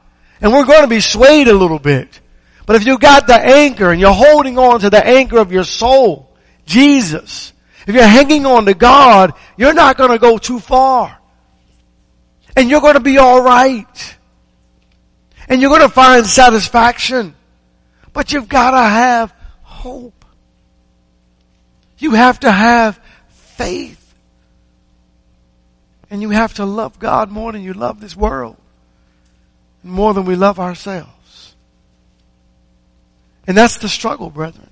and 0.40 0.50
we're 0.50 0.64
going 0.64 0.80
to 0.80 0.88
be 0.88 1.00
swayed 1.00 1.48
a 1.48 1.54
little 1.54 1.78
bit. 1.78 2.18
But 2.64 2.76
if 2.76 2.86
you 2.86 2.96
got 2.96 3.26
the 3.26 3.38
anchor 3.38 3.90
and 3.90 4.00
you're 4.00 4.14
holding 4.14 4.56
on 4.56 4.80
to 4.80 4.88
the 4.88 5.06
anchor 5.06 5.36
of 5.36 5.52
your 5.52 5.64
soul, 5.64 6.34
Jesus. 6.64 7.52
If 7.86 7.94
you're 7.94 8.06
hanging 8.06 8.46
on 8.46 8.64
to 8.64 8.72
God, 8.72 9.34
you're 9.58 9.74
not 9.74 9.98
going 9.98 10.12
to 10.12 10.18
go 10.18 10.38
too 10.38 10.60
far. 10.60 11.18
And 12.56 12.68
you're 12.68 12.80
going 12.80 12.94
to 12.94 13.00
be 13.00 13.18
alright. 13.18 14.16
And 15.48 15.60
you're 15.60 15.70
going 15.70 15.82
to 15.82 15.88
find 15.88 16.26
satisfaction. 16.26 17.34
But 18.12 18.32
you've 18.32 18.48
got 18.48 18.72
to 18.72 18.82
have 18.82 19.34
hope. 19.62 20.24
You 21.98 22.12
have 22.12 22.40
to 22.40 22.50
have 22.50 23.00
faith. 23.28 24.14
And 26.10 26.20
you 26.20 26.30
have 26.30 26.54
to 26.54 26.66
love 26.66 26.98
God 26.98 27.30
more 27.30 27.52
than 27.52 27.62
you 27.62 27.72
love 27.72 28.00
this 28.00 28.16
world. 28.16 28.56
More 29.82 30.12
than 30.12 30.26
we 30.26 30.36
love 30.36 30.60
ourselves. 30.60 31.54
And 33.46 33.56
that's 33.56 33.78
the 33.78 33.88
struggle, 33.88 34.30
brethren. 34.30 34.70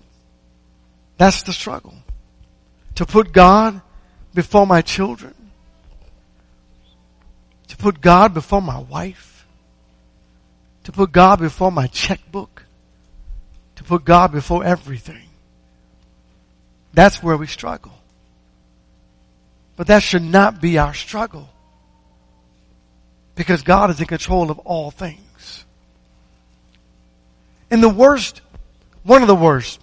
That's 1.18 1.42
the 1.42 1.52
struggle. 1.52 1.94
To 2.96 3.06
put 3.06 3.32
God 3.32 3.80
before 4.34 4.66
my 4.66 4.82
children? 4.82 5.34
Put 7.80 8.02
God 8.02 8.34
before 8.34 8.60
my 8.60 8.78
wife? 8.78 9.46
To 10.84 10.92
put 10.92 11.12
God 11.12 11.40
before 11.40 11.72
my 11.72 11.86
checkbook? 11.86 12.64
To 13.76 13.84
put 13.84 14.04
God 14.04 14.32
before 14.32 14.62
everything? 14.62 15.28
That's 16.92 17.22
where 17.22 17.38
we 17.38 17.46
struggle. 17.46 17.94
But 19.76 19.86
that 19.86 20.02
should 20.02 20.22
not 20.22 20.60
be 20.60 20.76
our 20.76 20.92
struggle. 20.92 21.48
Because 23.34 23.62
God 23.62 23.88
is 23.88 23.98
in 23.98 24.06
control 24.06 24.50
of 24.50 24.58
all 24.58 24.90
things. 24.90 25.64
In 27.70 27.80
the 27.80 27.88
worst, 27.88 28.42
one 29.04 29.22
of 29.22 29.28
the 29.28 29.34
worst 29.34 29.80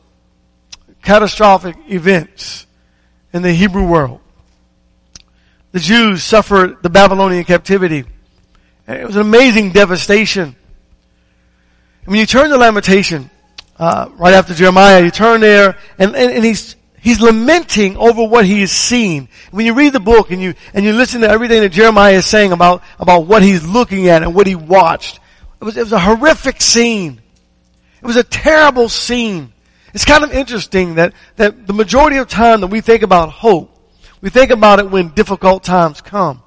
catastrophic 1.02 1.78
events 1.90 2.68
in 3.34 3.42
the 3.42 3.54
Hebrew 3.54 3.88
world, 3.88 4.20
the 5.78 5.84
Jews 5.84 6.24
suffered 6.24 6.82
the 6.82 6.90
Babylonian 6.90 7.44
captivity. 7.44 8.04
And 8.88 9.00
it 9.00 9.06
was 9.06 9.16
an 9.16 9.22
amazing 9.22 9.74
devastation. 9.74 10.44
And 10.44 10.56
when 12.08 12.20
you 12.20 12.26
turn 12.26 12.50
to 12.50 12.58
Lamentation, 12.58 13.30
uh, 13.78 14.10
right 14.16 14.34
after 14.34 14.56
Jeremiah, 14.56 15.04
you 15.04 15.12
turn 15.12 15.42
there 15.42 15.78
and, 16.00 16.16
and, 16.16 16.34
and 16.34 16.44
he's 16.44 16.76
He's 17.00 17.22
lamenting 17.22 17.96
over 17.96 18.24
what 18.28 18.46
he 18.46 18.60
has 18.62 18.72
seen. 18.72 19.30
When 19.52 19.66
you 19.66 19.76
read 19.76 19.94
the 19.94 20.00
book 20.00 20.32
and 20.32 20.42
you, 20.42 20.56
and 20.74 20.84
you 20.84 20.92
listen 20.92 21.22
to 21.22 21.30
everything 21.30 21.62
that 21.62 21.70
Jeremiah 21.70 22.16
is 22.16 22.26
saying 22.26 22.52
about, 22.52 22.84
about 23.00 23.28
what 23.28 23.44
he's 23.44 23.66
looking 23.66 24.10
at 24.10 24.24
and 24.24 24.36
what 24.36 24.46
he 24.46 24.56
watched, 24.56 25.20
it 25.62 25.64
was, 25.64 25.78
it 25.78 25.84
was 25.84 25.94
a 25.94 26.00
horrific 26.00 26.60
scene. 26.60 27.22
It 28.02 28.06
was 28.06 28.18
a 28.18 28.24
terrible 28.24 28.90
scene. 28.90 29.54
It's 29.94 30.04
kind 30.04 30.24
of 30.24 30.34
interesting 30.34 30.96
that, 30.96 31.14
that 31.38 31.66
the 31.66 31.72
majority 31.72 32.18
of 32.18 32.28
time 32.28 32.60
that 32.62 32.68
we 32.68 32.82
think 32.82 33.04
about 33.04 33.30
hope, 33.30 33.77
we 34.22 34.30
think 34.30 34.52
about 34.52 34.80
it 34.80 34.90
when 34.90 35.10
difficult 35.10 35.64
times 35.64 36.02
come. 36.02 36.42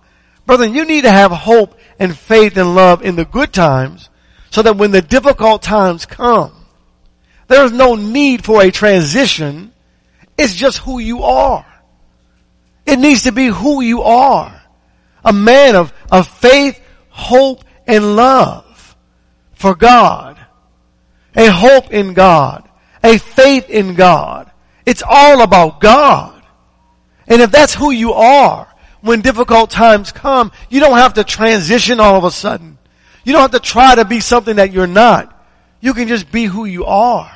Brother, 0.46 0.66
you 0.66 0.84
need 0.84 1.02
to 1.02 1.10
have 1.10 1.30
hope 1.30 1.78
and 1.98 2.16
faith 2.16 2.56
and 2.56 2.74
love 2.74 3.02
in 3.02 3.16
the 3.16 3.24
good 3.24 3.52
times 3.52 4.08
so 4.50 4.62
that 4.62 4.76
when 4.76 4.90
the 4.90 5.02
difficult 5.02 5.62
times 5.62 6.06
come, 6.06 6.52
there 7.46 7.64
is 7.64 7.72
no 7.72 7.94
need 7.94 8.44
for 8.44 8.62
a 8.62 8.70
transition 8.70 9.72
it's 10.40 10.54
just 10.54 10.78
who 10.78 11.00
you 11.00 11.22
are. 11.22 11.66
It 12.86 12.98
needs 12.98 13.24
to 13.24 13.32
be 13.32 13.48
who 13.48 13.82
you 13.82 14.00
are. 14.00 14.62
A 15.22 15.34
man 15.34 15.76
of, 15.76 15.92
of 16.10 16.26
faith, 16.28 16.80
hope, 17.10 17.62
and 17.86 18.16
love 18.16 18.96
for 19.52 19.74
God. 19.74 20.38
A 21.36 21.48
hope 21.48 21.92
in 21.92 22.14
God. 22.14 22.66
A 23.04 23.18
faith 23.18 23.68
in 23.68 23.94
God. 23.96 24.50
It's 24.86 25.02
all 25.06 25.42
about 25.42 25.78
God. 25.78 26.39
And 27.30 27.40
if 27.40 27.50
that's 27.50 27.72
who 27.72 27.90
you 27.92 28.12
are, 28.12 28.68
when 29.00 29.22
difficult 29.22 29.70
times 29.70 30.12
come, 30.12 30.52
you 30.68 30.80
don't 30.80 30.98
have 30.98 31.14
to 31.14 31.24
transition 31.24 32.00
all 32.00 32.16
of 32.16 32.24
a 32.24 32.30
sudden. 32.30 32.76
You 33.24 33.32
don't 33.32 33.42
have 33.42 33.52
to 33.52 33.60
try 33.60 33.94
to 33.94 34.04
be 34.04 34.20
something 34.20 34.56
that 34.56 34.72
you're 34.72 34.86
not. 34.86 35.36
You 35.80 35.94
can 35.94 36.08
just 36.08 36.30
be 36.30 36.44
who 36.44 36.64
you 36.64 36.84
are. 36.84 37.30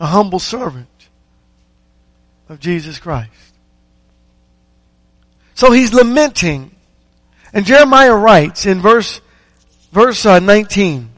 A 0.00 0.06
humble 0.06 0.38
servant 0.38 0.88
of 2.48 2.58
Jesus 2.58 2.98
Christ. 2.98 3.30
So 5.54 5.72
he's 5.72 5.92
lamenting. 5.92 6.70
And 7.52 7.66
Jeremiah 7.66 8.14
writes 8.14 8.64
in 8.64 8.80
verse, 8.80 9.20
verse 9.92 10.24
uh, 10.24 10.38
19, 10.38 11.10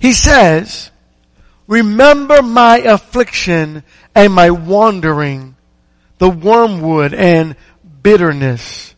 he 0.00 0.12
says, 0.12 0.90
remember 1.66 2.42
my 2.42 2.78
affliction 2.78 3.84
and 4.14 4.32
my 4.32 4.50
wandering, 4.50 5.56
the 6.18 6.28
wormwood 6.30 7.14
and 7.14 7.56
bitterness. 8.02 8.94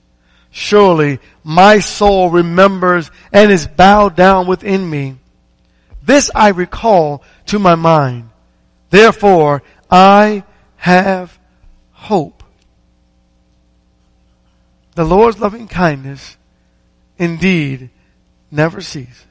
Surely 0.51 1.21
my 1.45 1.79
soul 1.79 2.31
remembers 2.31 3.11
and 3.33 3.51
is 3.51 3.67
bowed 3.67 4.17
down 4.17 4.47
within 4.47 4.89
me. 4.89 5.17
This 6.03 6.31
I 6.35 6.49
recall 6.49 7.23
to 7.47 7.59
my 7.59 7.77
mind. 7.77 8.31
Therefore 8.91 9.63
I 9.91 10.45
have 10.77 11.39
hope. 11.93 12.43
The 14.97 15.05
Lord's 15.05 15.39
loving 15.39 15.69
kindness 15.69 16.37
indeed 17.17 17.91
never 18.51 18.81
ceases. 18.81 19.27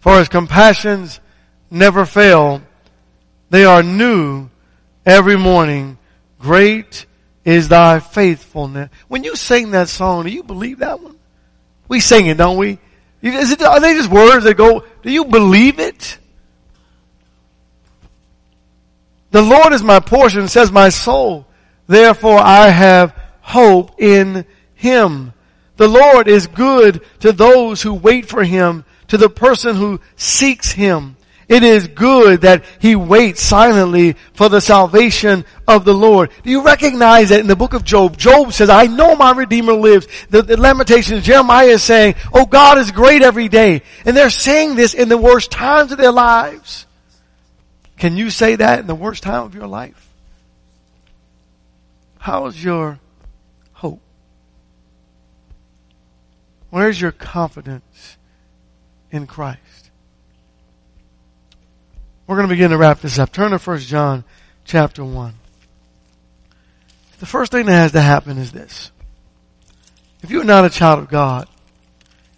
For 0.00 0.18
his 0.18 0.28
compassions 0.28 1.20
never 1.70 2.06
fail. 2.06 2.62
They 3.50 3.64
are 3.64 3.82
new 3.82 4.48
every 5.04 5.36
morning. 5.36 5.98
Great 6.38 7.06
is 7.44 7.68
thy 7.68 8.00
faithfulness. 8.00 8.90
When 9.08 9.24
you 9.24 9.36
sing 9.36 9.72
that 9.72 9.88
song, 9.88 10.24
do 10.24 10.30
you 10.30 10.42
believe 10.42 10.78
that 10.78 11.00
one? 11.00 11.16
We 11.88 12.00
sing 12.00 12.26
it, 12.26 12.36
don't 12.36 12.58
we? 12.58 12.78
It, 13.22 13.62
are 13.62 13.80
they 13.80 13.94
just 13.94 14.10
words 14.10 14.44
that 14.44 14.56
go, 14.56 14.84
do 15.02 15.10
you 15.10 15.24
believe 15.24 15.78
it? 15.78 16.18
The 19.30 19.42
Lord 19.42 19.72
is 19.72 19.82
my 19.82 20.00
portion, 20.00 20.48
says 20.48 20.70
my 20.70 20.88
soul. 20.88 21.46
Therefore 21.86 22.38
I 22.38 22.68
have 22.68 23.14
hope 23.40 24.00
in 24.00 24.44
Him. 24.74 25.32
The 25.76 25.88
Lord 25.88 26.28
is 26.28 26.46
good 26.46 27.02
to 27.20 27.32
those 27.32 27.82
who 27.82 27.94
wait 27.94 28.26
for 28.26 28.44
Him, 28.44 28.84
to 29.08 29.16
the 29.16 29.28
person 29.28 29.76
who 29.76 30.00
seeks 30.16 30.72
Him. 30.72 31.16
It 31.48 31.62
is 31.62 31.88
good 31.88 32.42
that 32.42 32.64
he 32.78 32.94
waits 32.94 33.40
silently 33.40 34.16
for 34.34 34.50
the 34.50 34.60
salvation 34.60 35.46
of 35.66 35.86
the 35.86 35.94
Lord. 35.94 36.30
Do 36.42 36.50
you 36.50 36.62
recognize 36.62 37.30
that 37.30 37.40
in 37.40 37.46
the 37.46 37.56
book 37.56 37.72
of 37.72 37.84
Job? 37.84 38.18
Job 38.18 38.52
says, 38.52 38.68
I 38.68 38.86
know 38.86 39.16
my 39.16 39.32
Redeemer 39.32 39.72
lives. 39.72 40.06
The, 40.28 40.42
the 40.42 40.58
Lamentations, 40.58 41.24
Jeremiah 41.24 41.68
is 41.68 41.82
saying, 41.82 42.16
oh 42.34 42.44
God 42.44 42.76
is 42.76 42.90
great 42.90 43.22
every 43.22 43.48
day. 43.48 43.82
And 44.04 44.14
they're 44.14 44.28
saying 44.28 44.74
this 44.74 44.92
in 44.92 45.08
the 45.08 45.16
worst 45.16 45.50
times 45.50 45.90
of 45.90 45.96
their 45.96 46.12
lives. 46.12 46.84
Can 47.96 48.18
you 48.18 48.28
say 48.28 48.56
that 48.56 48.80
in 48.80 48.86
the 48.86 48.94
worst 48.94 49.22
time 49.22 49.44
of 49.44 49.54
your 49.54 49.66
life? 49.66 50.06
How's 52.18 52.62
your 52.62 53.00
hope? 53.72 54.02
Where's 56.68 57.00
your 57.00 57.12
confidence 57.12 58.18
in 59.10 59.26
Christ? 59.26 59.60
We're 62.28 62.36
going 62.36 62.46
to 62.46 62.54
begin 62.54 62.70
to 62.70 62.78
wrap 62.78 63.00
this 63.00 63.18
up. 63.18 63.32
Turn 63.32 63.50
to 63.50 63.58
1 63.58 63.78
John 63.80 64.22
chapter 64.64 65.04
1. 65.04 65.34
The 67.18 67.26
first 67.26 67.50
thing 67.50 67.66
that 67.66 67.72
has 67.72 67.92
to 67.92 68.00
happen 68.00 68.38
is 68.38 68.52
this. 68.52 68.92
If 70.22 70.30
you're 70.30 70.44
not 70.44 70.64
a 70.64 70.70
child 70.70 71.00
of 71.00 71.08
God, 71.08 71.48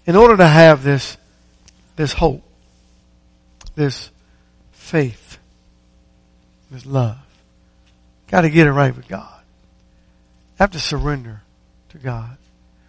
in 0.07 0.17
order 0.17 0.39
to 0.39 0.47
have 0.47 0.83
this, 0.83 1.19
this 1.97 2.15
hope, 2.15 2.43
this 3.75 4.11
faith, 4.73 5.37
this 6.71 6.87
love, 6.87 7.19
got 8.29 8.43
to 8.43 8.49
get 8.49 8.67
it 8.67 8.73
right 8.73 8.97
with 8.97 9.07
God 9.07 9.41
have 10.61 10.71
to 10.73 10.79
surrender 10.79 11.41
to 11.89 11.99
God. 11.99 12.37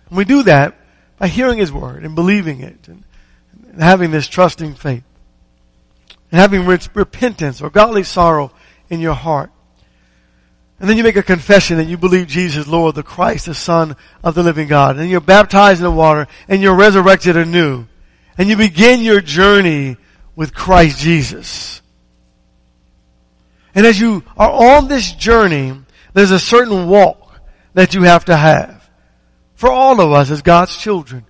And 0.10 0.18
we 0.18 0.26
do 0.26 0.44
that 0.44 0.76
by 1.18 1.30
hearing 1.30 1.58
His 1.58 1.72
Word 1.72 2.04
and 2.04 2.16
believing 2.16 2.60
it 2.60 2.88
and, 2.90 3.04
and 3.72 3.82
having 3.82 4.12
this 4.12 4.28
trusting 4.28 4.76
faith 4.76 5.04
and 6.32 6.40
having 6.40 6.66
repentance 6.66 7.62
or 7.62 7.70
godly 7.70 8.04
sorrow 8.04 8.52
in 8.90 9.00
your 9.00 9.14
heart. 9.14 9.52
And 10.80 10.90
then 10.90 10.98
you 10.98 11.04
make 11.04 11.16
a 11.16 11.24
confession 11.24 11.78
that 11.78 11.88
you 11.88 11.98
believe 11.98 12.28
Jesus, 12.28 12.68
Lord, 12.68 12.96
the 12.96 13.04
Christ, 13.04 13.46
the 13.46 13.54
Son 13.54 13.96
of 14.24 14.34
the 14.34 14.42
living 14.42 14.68
God. 14.68 14.98
And 14.98 15.10
you're 15.10 15.22
baptized 15.22 15.80
in 15.80 15.84
the 15.84 15.92
water 15.92 16.28
and 16.48 16.62
you're 16.62 16.76
resurrected 16.76 17.38
anew. 17.38 17.86
And 18.38 18.50
you 18.50 18.58
begin 18.58 19.02
your 19.02 19.22
journey 19.22 19.98
with 20.36 20.56
Christ 20.56 20.98
Jesus. 20.98 21.82
And 23.76 23.86
as 23.86 24.00
you 24.00 24.24
are 24.36 24.78
on 24.78 24.88
this 24.88 25.12
journey, 25.12 25.80
there's 26.14 26.32
a 26.32 26.40
certain 26.40 26.88
walk 26.88 27.40
that 27.74 27.94
you 27.94 28.04
have 28.04 28.26
to 28.26 28.36
have 28.36 28.90
for 29.54 29.70
all 29.70 30.02
of 30.02 30.12
us 30.12 30.32
as 30.32 30.42
God's 30.42 30.76
children. 30.76 31.26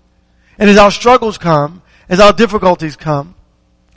And 0.58 0.70
as 0.70 0.78
our 0.78 0.92
struggles 0.92 1.38
come, 1.38 1.82
as 2.08 2.22
our 2.22 2.32
difficulties 2.32 2.96
come, 2.96 3.36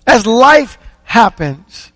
as 0.07 0.27
life 0.27 0.79
happens, 1.05 1.93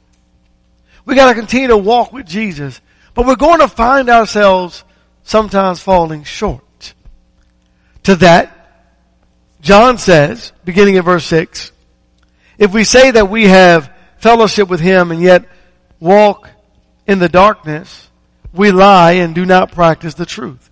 we 1.04 1.14
gotta 1.14 1.34
continue 1.34 1.68
to 1.68 1.76
walk 1.76 2.12
with 2.12 2.26
Jesus. 2.26 2.80
But 3.18 3.26
we're 3.26 3.34
going 3.34 3.58
to 3.58 3.66
find 3.66 4.08
ourselves 4.10 4.84
sometimes 5.24 5.80
falling 5.80 6.22
short. 6.22 6.94
To 8.04 8.14
that, 8.14 8.54
John 9.60 9.98
says, 9.98 10.52
beginning 10.64 10.94
in 10.94 11.02
verse 11.02 11.24
6, 11.26 11.72
if 12.58 12.72
we 12.72 12.84
say 12.84 13.10
that 13.10 13.28
we 13.28 13.48
have 13.48 13.92
fellowship 14.18 14.68
with 14.68 14.78
Him 14.78 15.10
and 15.10 15.20
yet 15.20 15.46
walk 15.98 16.48
in 17.08 17.18
the 17.18 17.28
darkness, 17.28 18.08
we 18.52 18.70
lie 18.70 19.14
and 19.14 19.34
do 19.34 19.44
not 19.44 19.72
practice 19.72 20.14
the 20.14 20.24
truth. 20.24 20.70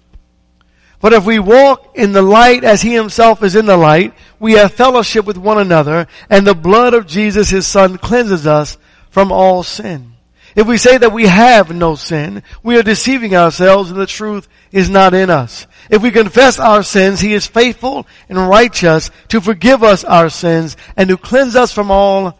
But 1.01 1.13
if 1.13 1.25
we 1.25 1.39
walk 1.39 1.93
in 1.95 2.13
the 2.13 2.23
light 2.23 2.65
as 2.65 2.83
he 2.83 2.95
himself 2.95 3.43
is 3.43 3.55
in 3.55 3.67
the 3.67 3.77
light, 3.77 4.15
we 4.41 4.53
have 4.53 4.73
fellowship 4.73 5.27
with 5.27 5.37
one 5.37 5.59
another, 5.59 6.07
and 6.31 6.47
the 6.47 6.55
blood 6.55 6.95
of 6.95 7.07
Jesus 7.07 7.51
his 7.51 7.67
son 7.67 7.99
cleanses 7.99 8.47
us 8.47 8.79
from 9.11 9.31
all 9.31 9.63
sin. 9.63 10.13
If 10.57 10.67
we 10.67 10.79
say 10.79 10.97
that 10.97 11.13
we 11.13 11.27
have 11.27 11.71
no 11.71 11.97
sin, 11.97 12.43
we 12.63 12.79
are 12.79 12.83
deceiving 12.83 13.37
ourselves 13.37 13.91
and 13.91 14.01
the 14.01 14.07
truth 14.07 14.49
is 14.73 14.89
not 14.89 15.13
in 15.13 15.29
us. 15.29 15.67
If 15.91 16.03
we 16.03 16.11
confess 16.11 16.59
our 16.59 16.83
sins, 16.83 17.21
He 17.21 17.35
is 17.35 17.47
faithful 17.47 18.07
and 18.31 18.49
righteous 18.49 19.11
to 19.29 19.43
forgive 19.43 19.83
us 19.83 20.03
our 20.03 20.31
sins 20.31 20.79
and 20.97 21.11
to 21.11 21.19
cleanse 21.19 21.57
us 21.57 21.73
from 21.73 21.91
all 21.91 22.39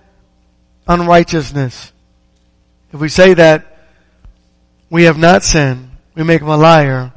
unrighteousness. 0.89 1.93
If 2.93 3.01
we 3.01 3.11
say 3.11 3.35
that 3.35 3.79
we 4.89 5.05
have 5.05 5.19
not 5.19 5.43
sinned, 5.43 5.91
we 6.15 6.23
make 6.23 6.41
Him 6.41 6.49
a 6.49 6.57
liar 6.57 7.13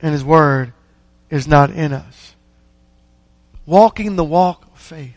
and 0.00 0.12
His 0.12 0.24
word 0.24 0.72
is 1.30 1.46
not 1.46 1.70
in 1.70 1.92
us. 1.92 2.34
Walking 3.66 4.16
the 4.16 4.24
walk 4.24 4.64
of 4.72 4.78
faith. 4.78 5.14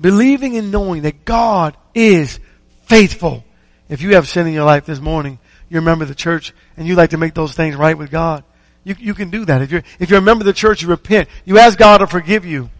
Believing 0.00 0.56
and 0.56 0.70
knowing 0.70 1.02
that 1.02 1.24
God 1.24 1.76
is 1.94 2.38
faithful. 2.84 3.44
If 3.88 4.02
you 4.02 4.14
have 4.14 4.28
sin 4.28 4.46
in 4.46 4.52
your 4.52 4.64
life 4.64 4.84
this 4.84 5.00
morning, 5.00 5.38
you're 5.68 5.80
a 5.80 5.84
member 5.84 6.04
of 6.04 6.08
the 6.08 6.14
church 6.14 6.54
and 6.76 6.86
you 6.86 6.94
like 6.94 7.10
to 7.10 7.18
make 7.18 7.34
those 7.34 7.52
things 7.52 7.76
right 7.76 7.96
with 7.96 8.10
God, 8.10 8.44
you, 8.84 8.94
you 8.98 9.14
can 9.14 9.30
do 9.30 9.44
that. 9.46 9.62
If 9.62 9.72
you're, 9.72 9.82
if 9.98 10.10
you're 10.10 10.20
a 10.20 10.22
member 10.22 10.42
of 10.42 10.46
the 10.46 10.52
church, 10.52 10.82
you 10.82 10.88
repent. 10.88 11.28
You 11.44 11.58
ask 11.58 11.76
God 11.76 11.98
to 11.98 12.06
forgive 12.06 12.44
you. 12.44 12.70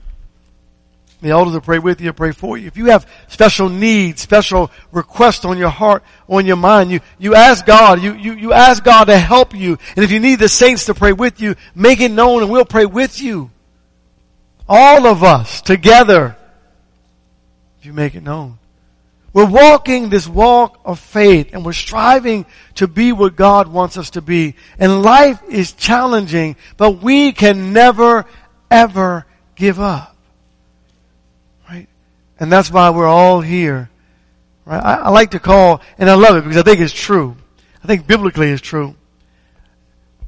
The 1.27 1.33
elders 1.33 1.55
will 1.55 1.61
pray 1.61 1.81
with 1.81 2.01
you, 2.01 2.13
pray 2.13 2.31
for 2.31 2.57
you. 2.57 2.69
If 2.69 2.77
you 2.77 2.87
have 2.87 3.11
special 3.27 3.69
needs, 3.69 4.21
special 4.21 4.71
requests 4.93 5.45
on 5.45 5.59
your 5.59 5.71
heart, 5.71 6.05
on 6.29 6.47
your 6.47 6.55
mind, 6.55 6.93
you, 6.93 7.01
you 7.19 7.35
ask 7.35 7.67
God, 7.67 8.01
you, 8.01 8.15
you, 8.15 8.35
you 8.35 8.53
ask 8.53 8.85
God 8.85 9.07
to 9.07 9.19
help 9.19 9.53
you. 9.53 9.77
And 9.97 10.05
if 10.05 10.13
you 10.13 10.21
need 10.21 10.39
the 10.39 10.49
saints 10.49 10.85
to 10.85 10.95
pray 10.95 11.13
with 11.13 11.41
you, 11.41 11.57
make 11.75 12.01
it 12.01 12.13
known 12.13 12.43
and 12.43 12.51
we'll 12.51 12.65
pray 12.65 12.87
with 12.87 13.21
you. 13.21 13.51
All 14.69 15.05
of 15.09 15.25
us 15.25 15.63
together. 15.63 16.37
If 17.81 17.87
you 17.87 17.93
make 17.93 18.15
it 18.15 18.23
known. 18.23 18.59
We're 19.33 19.47
walking 19.47 20.09
this 20.09 20.29
walk 20.29 20.79
of 20.85 21.01
faith 21.01 21.51
and 21.53 21.65
we're 21.65 21.73
striving 21.73 22.47
to 22.77 22.87
be 22.87 23.13
what 23.13 23.35
God 23.35 23.67
wants 23.67 23.99
us 23.99 24.11
to 24.11 24.23
be. 24.23 24.55
And 24.79 25.03
life 25.03 25.43
is 25.49 25.73
challenging, 25.73 26.55
but 26.77 27.03
we 27.03 27.33
can 27.33 27.73
never, 27.73 28.27
ever 28.71 29.27
give 29.57 29.81
up. 29.81 30.16
And 32.39 32.53
that's 32.53 32.71
why 32.71 32.91
we're 32.91 33.07
all 33.07 33.41
here. 33.41 33.91
Right? 34.65 34.83
I, 34.83 34.95
I 34.97 35.09
like 35.11 35.31
to 35.31 35.41
call, 35.41 35.81
and 35.99 36.11
I 36.11 36.15
love 36.15 36.37
it 36.37 36.43
because 36.43 36.57
I 36.57 36.63
think 36.63 36.81
it's 36.81 36.93
true. 36.93 37.37
I 37.83 37.87
think 37.87 38.07
biblically 38.07 38.51
it's 38.51 38.63
true. 38.63 38.95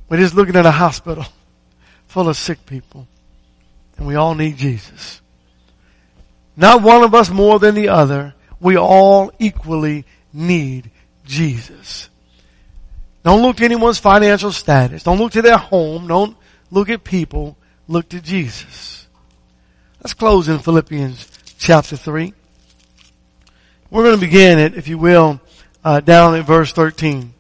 We're 0.08 0.18
just 0.18 0.34
looking 0.34 0.56
at 0.56 0.64
a 0.64 0.70
hospital 0.70 1.26
full 2.06 2.28
of 2.28 2.36
sick 2.36 2.64
people. 2.66 3.06
And 3.96 4.06
we 4.06 4.14
all 4.14 4.34
need 4.34 4.56
Jesus. 4.56 5.20
Not 6.56 6.82
one 6.82 7.02
of 7.02 7.14
us 7.14 7.30
more 7.30 7.58
than 7.58 7.74
the 7.74 7.88
other 7.88 8.34
we 8.60 8.76
all 8.76 9.30
equally 9.38 10.04
need 10.32 10.90
Jesus. 11.24 12.08
Don't 13.24 13.42
look 13.42 13.56
to 13.58 13.64
anyone's 13.64 13.98
financial 13.98 14.52
status. 14.52 15.02
Don't 15.02 15.18
look 15.18 15.32
to 15.32 15.42
their 15.42 15.56
home. 15.56 16.06
Don't 16.06 16.36
look 16.70 16.88
at 16.88 17.04
people. 17.04 17.56
Look 17.86 18.08
to 18.10 18.20
Jesus. 18.20 19.06
Let's 20.02 20.14
close 20.14 20.48
in 20.48 20.58
Philippians 20.58 21.24
chapter 21.58 21.96
3. 21.96 22.32
We're 23.90 24.04
going 24.04 24.14
to 24.14 24.20
begin 24.20 24.58
it, 24.58 24.74
if 24.74 24.88
you 24.88 24.96
will, 24.96 25.40
uh, 25.84 26.00
down 26.00 26.34
at 26.36 26.46
verse 26.46 26.72
13. 26.72 27.34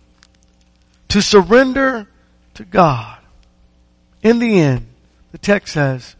To 1.08 1.22
surrender 1.22 2.06
to 2.54 2.64
God. 2.64 3.18
In 4.22 4.38
the 4.38 4.60
end, 4.60 4.86
the 5.32 5.38
text 5.38 5.74
says, 5.74 6.16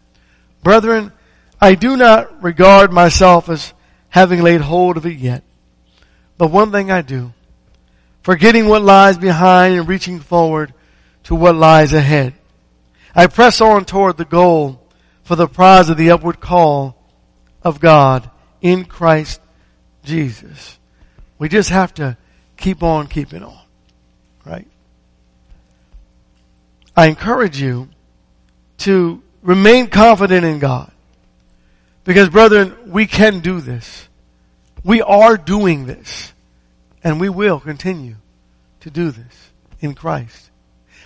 Brethren, 0.63 1.13
I 1.61 1.75
do 1.75 1.97
not 1.97 2.43
regard 2.43 2.93
myself 2.93 3.49
as 3.49 3.75
having 4.11 4.43
laid 4.43 4.61
hold 4.61 4.97
of 4.97 5.05
it 5.05 5.19
yet. 5.19 5.43
But 6.37 6.51
one 6.51 6.71
thing 6.71 6.91
I 6.91 7.03
do, 7.03 7.33
forgetting 8.23 8.69
what 8.69 8.83
lies 8.83 9.19
behind 9.19 9.75
and 9.75 9.89
reaching 9.89 10.21
forward 10.21 10.73
to 11.25 11.35
what 11.35 11.57
lies 11.57 11.93
ahead. 11.93 12.35
I 13.15 13.27
press 13.27 13.61
on 13.61 13.85
toward 13.85 14.17
the 14.17 14.25
goal 14.25 14.81
for 15.25 15.35
the 15.35 15.49
prize 15.49 15.89
of 15.89 15.97
the 15.97 16.13
upward 16.13 16.41
call 16.41 16.98
of 17.69 17.81
God 17.81 18.31
in 18.63 18.87
Christ 18.87 19.41
Jesus. 20.03 20.79
We 21.39 21.49
just 21.49 21.69
have 21.69 21.93
to 21.95 22.17
keep 22.57 22.83
on 22.83 23.07
keeping 23.07 23.45
on. 23.45 23.61
Right? 24.45 24.67
I 26.97 27.07
encourage 27.07 27.61
you 27.61 27.91
to 28.79 29.23
remain 29.43 29.89
confident 29.89 30.45
in 30.45 30.59
God. 30.59 30.91
Because 32.05 32.31
brethren, 32.31 32.75
we 32.87 33.07
can 33.07 33.41
do 33.41 33.61
this. 33.61 34.09
We 34.83 35.03
are 35.03 35.37
doing 35.37 35.85
this. 35.85 36.33
And 37.05 37.21
we 37.21 37.29
will 37.29 37.61
continue 37.61 38.17
to 38.81 38.91
do 38.91 39.11
this 39.11 39.51
in 39.81 39.95
Christ. 39.95 40.51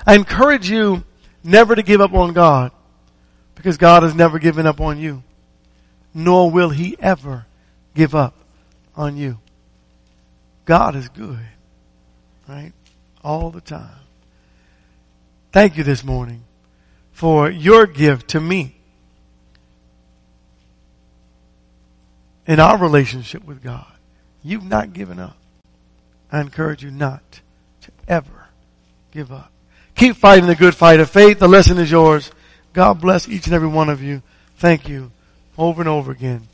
I 0.07 0.15
encourage 0.15 0.71
you 0.71 1.03
never 1.43 1.75
to 1.75 1.83
give 1.83 2.01
up 2.01 2.15
on 2.15 2.33
God 2.33 2.71
because 3.57 3.77
God 3.77 4.05
has 4.05 4.15
never 4.15 4.39
given 4.39 4.67
up 4.67 4.81
on 4.81 4.99
you. 4.99 5.23
Nor 6.15 6.51
will 6.51 6.71
He 6.71 6.97
ever 7.01 7.47
give 7.95 8.15
up 8.15 8.35
on 8.97 9.17
you. 9.17 9.39
God 10.65 10.97
is 10.97 11.09
good. 11.09 11.41
Right? 12.49 12.73
All 13.25 13.51
the 13.51 13.61
time. 13.61 13.89
Thank 15.53 15.77
you 15.77 15.85
this 15.85 16.03
morning 16.03 16.45
for 17.13 17.51
your 17.51 17.87
gift 17.87 18.29
to 18.29 18.41
me 18.41 18.77
in 22.47 22.59
our 22.59 22.79
relationship 22.79 23.45
with 23.45 23.63
God. 23.63 23.87
You've 24.43 24.65
not 24.65 24.93
given 24.93 25.19
up. 25.19 25.37
I 26.31 26.41
encourage 26.41 26.83
you 26.83 26.91
not 26.91 27.41
to 27.83 27.91
ever 28.09 28.49
give 29.13 29.31
up. 29.31 29.53
Keep 29.95 30.17
fighting 30.17 30.47
the 30.47 30.57
good 30.57 30.75
fight 30.75 31.01
of 31.01 31.11
faith. 31.11 31.39
The 31.39 31.49
lesson 31.49 31.79
is 31.79 31.91
yours. 31.91 32.31
God 32.73 33.01
bless 33.01 33.29
each 33.29 33.47
and 33.47 33.55
every 33.55 33.69
one 33.69 33.91
of 33.91 34.03
you. 34.03 34.23
Thank 34.57 34.89
you 34.89 35.11
over 35.57 35.83
and 35.83 35.89
over 35.89 36.13
again 36.13 36.49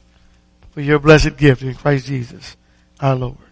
for 0.70 0.80
your 0.80 0.98
blessed 0.98 1.36
gift 1.36 1.62
in 1.62 1.74
Christ 1.74 2.06
Jesus 2.06 2.56
our 3.00 3.14
Lord. 3.14 3.47